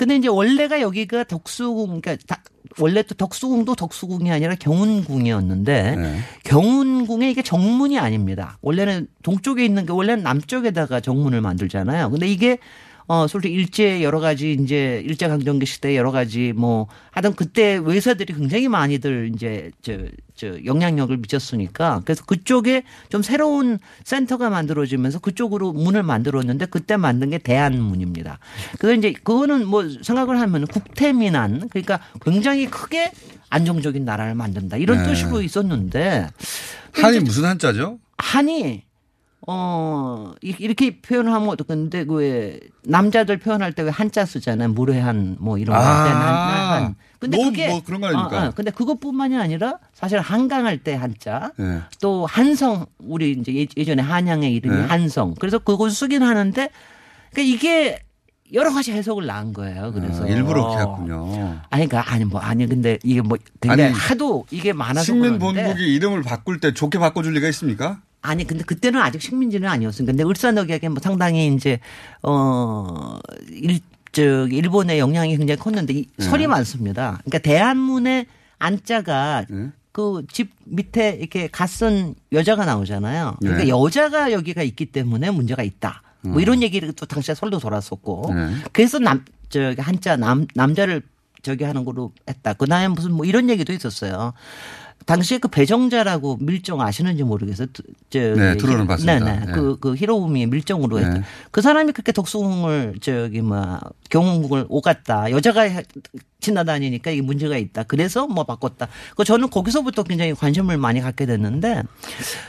근데 0.00 0.16
이제 0.16 0.28
원래가 0.28 0.80
여기가 0.80 1.24
덕수궁 1.24 2.00
그러니까 2.00 2.16
다- 2.26 2.42
원래 2.78 3.02
또 3.02 3.14
덕수궁도 3.14 3.74
덕수궁이 3.74 4.32
아니라 4.32 4.54
경운궁이었는데 4.54 5.96
네. 5.96 6.18
경운궁에 6.44 7.28
이게 7.30 7.42
정문이 7.42 7.98
아닙니다. 7.98 8.56
원래는 8.62 9.08
동쪽에 9.22 9.62
있는 9.62 9.84
게 9.84 9.92
원래는 9.92 10.22
남쪽에다가 10.22 11.00
정문을 11.00 11.42
만들잖아요. 11.42 12.08
근데 12.08 12.26
이게 12.26 12.56
어, 13.12 13.26
솔직히 13.26 13.56
일제 13.56 14.04
여러 14.04 14.20
가지 14.20 14.52
이제 14.52 15.02
일제 15.04 15.26
강점기 15.26 15.66
시대 15.66 15.96
여러 15.96 16.12
가지 16.12 16.52
뭐 16.54 16.86
하여튼 17.10 17.34
그때 17.34 17.76
외사들이 17.82 18.34
굉장히 18.34 18.68
많이들 18.68 19.32
이제 19.34 19.72
저, 19.82 19.98
저 20.36 20.64
영향력을 20.64 21.16
미쳤으니까 21.16 22.02
그래서 22.04 22.24
그쪽에 22.24 22.84
좀 23.08 23.22
새로운 23.22 23.80
센터가 24.04 24.48
만들어지면서 24.50 25.18
그쪽으로 25.18 25.72
문을 25.72 26.04
만들었는데 26.04 26.66
그때 26.66 26.96
만든 26.96 27.30
게 27.30 27.38
대한문입니다. 27.38 28.38
그래서 28.78 28.96
이제 28.96 29.12
그거는 29.12 29.66
뭐 29.66 29.88
생각을 29.88 30.40
하면 30.40 30.68
국태민안 30.68 31.68
그러니까 31.68 31.98
굉장히 32.22 32.66
크게 32.66 33.10
안정적인 33.48 34.04
나라를 34.04 34.36
만든다 34.36 34.76
이런 34.76 34.98
네. 34.98 35.08
뜻으로 35.08 35.42
있었는데 35.42 36.28
한이 36.92 37.18
무슨 37.18 37.44
한자죠? 37.44 37.98
한이 38.18 38.84
어 39.46 40.32
이- 40.42 40.54
이렇게 40.58 41.00
표현을 41.00 41.32
하면 41.32 41.48
어떡한데 41.48 42.04
그 42.04 42.14
왜 42.16 42.60
남자들 42.84 43.38
표현할 43.38 43.72
때 43.72 43.82
왜 43.82 43.90
한자 43.90 44.24
쓰잖아요 44.26 44.68
무례한 44.70 45.36
뭐 45.40 45.56
이런 45.58 45.76
거할때 45.78 46.10
한, 46.10 46.82
한. 46.84 46.94
근데 47.18 47.36
노- 47.38 47.44
그게 47.44 47.68
뭐 47.68 47.82
그런 47.82 48.00
거 48.02 48.08
아닙니까? 48.08 48.44
어, 48.44 48.48
어, 48.48 48.52
근데 48.54 48.70
그것뿐만이 48.70 49.36
아니라 49.38 49.78
사실 49.94 50.18
한강할 50.20 50.78
때 50.78 50.94
한자 50.94 51.52
네. 51.56 51.80
또 52.02 52.26
한성 52.26 52.86
우리 52.98 53.32
이제 53.32 53.54
예- 53.54 53.66
예전에 53.76 54.02
한양의 54.02 54.52
이름이 54.54 54.76
네. 54.76 54.82
한성 54.86 55.34
그래서 55.38 55.58
그걸 55.58 55.90
쓰긴 55.90 56.22
하는데 56.22 56.68
그러니까 57.32 57.54
이게 57.56 57.98
여러 58.52 58.72
가지 58.74 58.90
해석을 58.92 59.26
낳은 59.26 59.52
거예요. 59.52 59.92
그래서 59.92 60.24
아, 60.24 60.26
일부러 60.26 60.64
그렇게 60.70 60.80
했군요. 60.80 61.60
아니 61.70 61.86
그러니까 61.86 62.12
아니 62.12 62.24
뭐 62.24 62.40
아니 62.40 62.66
근데 62.66 62.98
이게 63.04 63.20
뭐 63.22 63.38
굉장히 63.60 63.84
아니, 63.84 63.94
하도 63.94 64.44
이게 64.50 64.72
많아서 64.72 65.04
식민 65.04 65.38
본국이 65.38 65.94
이름을 65.94 66.22
바꿀 66.24 66.58
때 66.60 66.74
좋게 66.74 66.98
바꿔줄 66.98 67.32
리가 67.34 67.46
있습니까? 67.48 68.00
아니 68.22 68.46
근데 68.46 68.64
그때는 68.64 69.00
아직 69.00 69.22
식민지는 69.22 69.68
아니었으니까 69.68 70.12
근데 70.12 70.24
을사늑약에 70.24 70.88
뭐 70.88 70.98
상당히 71.00 71.52
이제 71.54 71.80
어일 72.22 73.80
저기 74.12 74.56
일본의 74.56 74.98
영향이 74.98 75.36
굉장히 75.36 75.58
컸는데 75.58 75.92
이 75.94 76.06
네. 76.16 76.24
설이 76.24 76.46
많습니다. 76.46 77.20
그러니까 77.24 77.38
대한문의 77.38 78.26
안자가 78.58 79.46
네. 79.48 79.70
그집 79.92 80.50
밑에 80.64 81.16
이렇게 81.20 81.48
갓쓴 81.48 82.14
여자가 82.32 82.64
나오잖아요. 82.64 83.36
그러니까 83.40 83.64
네. 83.64 83.68
여자가 83.68 84.32
여기가 84.32 84.62
있기 84.62 84.86
때문에 84.86 85.30
문제가 85.30 85.62
있다. 85.62 86.02
뭐 86.22 86.34
음. 86.34 86.40
이런 86.40 86.62
얘기를 86.62 86.92
또 86.92 87.06
당시에 87.06 87.34
설도 87.34 87.58
돌았었고. 87.58 88.34
네. 88.34 88.54
그래서 88.72 88.98
남 88.98 89.24
저기 89.48 89.80
한자 89.80 90.16
남 90.16 90.46
남자를 90.54 91.02
저기 91.42 91.64
하는 91.64 91.84
걸로 91.84 92.12
했다. 92.28 92.52
그다음에 92.52 92.88
무슨 92.88 93.12
뭐 93.12 93.24
이런 93.24 93.48
얘기도 93.48 93.72
있었어요. 93.72 94.32
당시에 95.10 95.38
그 95.38 95.48
배정자라고 95.48 96.38
밀정 96.40 96.80
아시는지 96.80 97.22
모르겠어요. 97.24 97.68
저 98.10 98.18
네, 98.18 98.56
들어는 98.56 98.86
봤습니다. 98.86 99.18
네네. 99.18 99.46
네. 99.46 99.52
그, 99.52 99.78
그 99.78 99.94
히로부미의 99.94 100.46
밀정으로. 100.46 101.00
네. 101.00 101.22
그 101.50 101.60
사람이 101.60 101.92
그렇게 101.92 102.12
덕수궁을 102.12 102.96
저기 103.00 103.40
뭐 103.40 103.78
경운궁을 104.10 104.66
오갔다. 104.68 105.30
여자가 105.30 105.62
해- 105.62 105.84
지나다니니까 106.40 107.10
이게 107.10 107.22
문제가 107.22 107.56
있다. 107.56 107.82
그래서 107.82 108.26
뭐 108.26 108.44
바꿨다. 108.44 108.88
그 109.14 109.24
저는 109.24 109.50
거기서부터 109.50 110.02
굉장히 110.04 110.32
관심을 110.34 110.78
많이 110.78 111.00
갖게 111.00 111.26
됐는데 111.26 111.82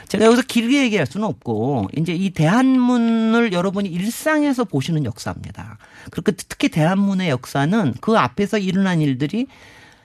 제가 0.07 0.25
여기서 0.25 0.43
길게 0.47 0.83
얘기할 0.83 1.05
수는 1.07 1.27
없고 1.27 1.89
이제 1.97 2.13
이 2.13 2.29
대한문을 2.29 3.51
여러분이 3.51 3.89
일상에서 3.89 4.63
보시는 4.63 5.03
역사입니다. 5.05 5.77
그리고 6.09 6.31
특히 6.31 6.69
대한문의 6.69 7.29
역사는 7.29 7.95
그 8.01 8.17
앞에서 8.17 8.57
일어난 8.59 9.01
일들이 9.01 9.47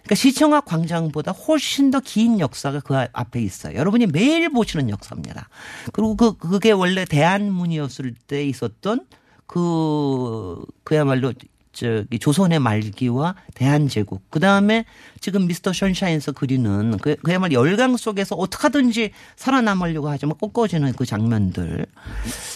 그러니까 0.06 0.14
시청학 0.14 0.64
광장보다 0.64 1.32
훨씬 1.32 1.90
더 1.90 2.00
긴 2.00 2.38
역사가 2.40 2.80
그 2.80 2.94
앞에 3.12 3.42
있어요. 3.42 3.76
여러분이 3.76 4.06
매일 4.06 4.48
보시는 4.50 4.90
역사입니다. 4.90 5.48
그리고 5.92 6.16
그 6.16 6.36
그게 6.36 6.70
원래 6.70 7.04
대한문이었을 7.04 8.14
때 8.28 8.44
있었던 8.44 9.06
그 9.46 10.64
그야말로 10.84 11.32
저기 11.76 12.18
조선의 12.18 12.58
말기와 12.58 13.34
대한제국 13.54 14.22
그 14.30 14.40
다음에 14.40 14.86
지금 15.20 15.46
미스터 15.46 15.74
션샤인에서 15.74 16.32
그리는 16.32 16.96
그, 16.96 17.16
그야말로 17.16 17.52
열강 17.52 17.98
속에서 17.98 18.34
어떻게 18.34 18.62
하든지 18.62 19.10
살아남으려고 19.36 20.08
하지만 20.08 20.38
꺾어지는 20.40 20.94
그 20.94 21.04
장면들 21.04 21.84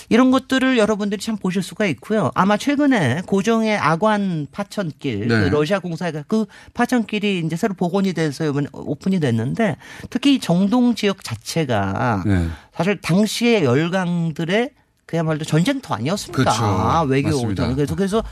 이런 0.08 0.30
것들을 0.30 0.78
여러분들이 0.78 1.20
참 1.20 1.36
보실 1.36 1.62
수가 1.62 1.84
있고요. 1.86 2.30
아마 2.34 2.56
최근에 2.56 3.22
고정의 3.26 3.76
아관 3.76 4.46
파천길 4.50 5.28
그 5.28 5.32
네. 5.34 5.50
러시아 5.50 5.80
공사가 5.80 6.24
그 6.26 6.46
파천길이 6.72 7.42
이제 7.44 7.56
새로 7.56 7.74
복원이 7.74 8.14
돼서 8.14 8.46
이번에 8.46 8.68
오픈이 8.72 9.20
됐는데 9.20 9.76
특히 10.08 10.36
이 10.36 10.40
정동 10.40 10.94
지역 10.94 11.22
자체가 11.22 12.22
네. 12.26 12.48
사실 12.72 12.98
당시의 13.02 13.64
열강들의 13.64 14.70
그야말로 15.10 15.42
전쟁터 15.44 15.92
아니었습니까? 15.94 16.44
그렇죠. 16.44 17.08
외교든 17.08 17.36
맞습니다. 17.36 17.74
그래서 17.74 17.94
그래서 17.96 18.22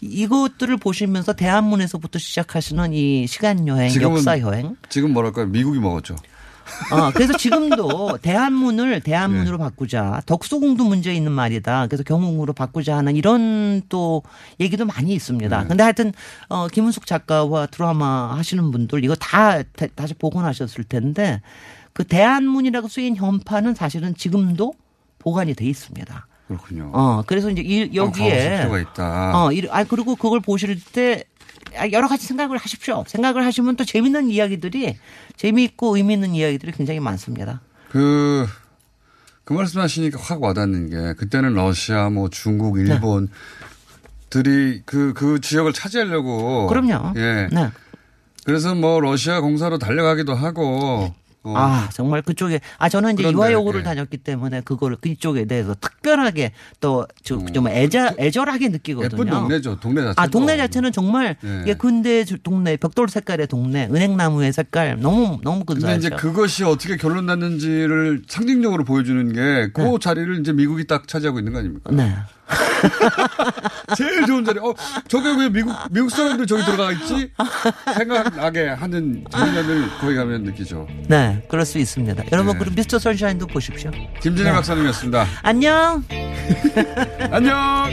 이것들을 0.00 0.76
보시면서 0.76 1.32
대한문에서부터 1.32 2.20
시작하시는 2.20 2.92
이 2.92 3.26
시간 3.26 3.66
여행, 3.66 3.90
역사 4.00 4.38
여행. 4.38 4.76
지금 4.88 5.12
뭐랄까요? 5.12 5.46
미국이 5.46 5.80
먹었죠. 5.80 6.14
어, 6.92 7.10
그래서 7.12 7.36
지금도 7.36 8.18
대한문을 8.22 9.00
대한문으로 9.00 9.56
네. 9.56 9.64
바꾸자. 9.64 10.22
덕수궁도 10.26 10.84
문제 10.84 11.12
있는 11.12 11.32
말이다. 11.32 11.88
그래서 11.88 12.04
경웅으로 12.04 12.52
바꾸자 12.52 12.96
하는 12.96 13.16
이런 13.16 13.82
또 13.88 14.22
얘기도 14.60 14.84
많이 14.84 15.12
있습니다. 15.14 15.62
네. 15.62 15.66
근데 15.66 15.82
하여튼 15.82 16.12
어 16.48 16.68
김은숙 16.68 17.04
작가와 17.06 17.66
드라마 17.66 18.36
하시는 18.36 18.70
분들 18.70 19.02
이거 19.02 19.16
다 19.16 19.60
다- 19.64 19.86
다시 19.96 20.14
복원하셨을 20.14 20.84
텐데 20.84 21.40
그 21.94 22.04
대한문이라고 22.04 22.86
쓰인 22.86 23.16
현판은 23.16 23.74
사실은 23.74 24.14
지금도 24.14 24.72
보관이 25.18 25.54
돼 25.54 25.64
있습니다. 25.66 26.26
그렇군요. 26.46 26.90
어, 26.94 27.22
그래서 27.26 27.50
이제 27.50 27.60
이, 27.62 27.94
여기에 27.94 28.58
필요가 28.58 28.78
있다. 28.80 29.44
어, 29.44 29.52
이- 29.52 29.68
아 29.70 29.84
그리고 29.84 30.16
그걸 30.16 30.40
보실 30.40 30.82
때 30.92 31.24
아, 31.76 31.86
여러 31.92 32.08
가지 32.08 32.26
생각을 32.26 32.56
하십시오. 32.56 33.04
생각을 33.06 33.44
하시면 33.44 33.76
또 33.76 33.84
재밌는 33.84 34.30
이야기들이 34.30 34.96
재미있고 35.36 35.96
의미 35.96 36.14
있는 36.14 36.34
이야기들이 36.34 36.72
굉장히 36.72 37.00
많습니다. 37.00 37.60
그, 37.90 38.46
그 39.44 39.52
말씀 39.52 39.80
하시니까 39.80 40.18
확 40.20 40.42
와닿는 40.42 40.90
게, 40.90 41.14
그때는 41.14 41.54
러시아, 41.54 42.08
뭐 42.10 42.28
중국, 42.30 42.78
네. 42.78 42.92
일본, 42.92 43.28
들이 44.30 44.82
그, 44.86 45.12
그 45.14 45.40
지역을 45.40 45.72
차지하려고. 45.72 46.66
그럼요. 46.68 47.12
예. 47.16 47.48
네. 47.52 47.70
그래서 48.44 48.74
뭐 48.74 49.00
러시아 49.00 49.40
공사로 49.40 49.78
달려가기도 49.78 50.34
하고. 50.34 51.14
어. 51.48 51.54
아 51.56 51.88
정말 51.92 52.22
그쪽에 52.22 52.60
아 52.78 52.88
저는 52.88 53.14
이제 53.14 53.22
그런데, 53.22 53.38
이화여고를 53.38 53.80
예. 53.80 53.84
다녔기 53.84 54.18
때문에 54.18 54.60
그거를 54.62 54.96
그쪽에 55.00 55.46
대해서 55.46 55.74
특별하게 55.74 56.52
또좀 56.80 57.68
애자 57.68 58.14
애절하게 58.18 58.68
느끼거든요. 58.68 59.22
음. 59.22 59.26
예쁜 59.26 59.30
동네죠. 59.30 59.80
동네 59.80 60.02
자체. 60.02 60.14
아 60.16 60.26
동네 60.26 60.56
자체는 60.56 60.92
정말 60.92 61.36
예. 61.44 61.60
이게 61.62 61.74
근대 61.74 62.24
동네 62.42 62.76
벽돌 62.76 63.08
색깔의 63.08 63.46
동네 63.46 63.88
은행나무의 63.90 64.52
색깔 64.52 64.98
너무 65.00 65.38
너무 65.42 65.64
근데 65.64 65.80
근사하죠. 65.80 66.06
이제 66.06 66.16
그것이 66.16 66.64
어떻게 66.64 66.96
결론 66.96 67.26
났는지를 67.26 68.22
상징적으로 68.28 68.84
보여주는 68.84 69.32
게그 69.32 69.98
자리를 70.00 70.40
이제 70.40 70.52
미국이 70.52 70.86
딱 70.86 71.08
차지하고 71.08 71.38
있는 71.38 71.52
거 71.52 71.58
아닙니까? 71.58 71.90
네. 71.92 72.14
제일 73.96 74.26
좋은 74.26 74.44
자리. 74.44 74.58
어, 74.58 74.74
저게 75.08 75.28
왜 75.38 75.48
미국, 75.48 75.74
미국 75.90 76.10
사람들 76.10 76.46
저기 76.46 76.64
들어가 76.64 76.92
있지? 76.92 77.30
생각나게 77.94 78.68
하는 78.68 79.24
장면을 79.30 79.88
거기 80.00 80.14
가면 80.14 80.44
느끼죠. 80.44 80.86
네, 81.08 81.44
그럴 81.48 81.64
수 81.64 81.78
있습니다. 81.78 82.24
여러분 82.32 82.54
네. 82.54 82.58
그럼 82.58 82.74
미스터 82.74 82.98
선샤인도 82.98 83.46
보십시오. 83.46 83.90
김진애 84.20 84.50
네. 84.50 84.54
박사님이었습니다. 84.54 85.26
안녕. 85.42 86.04
안녕! 87.30 87.88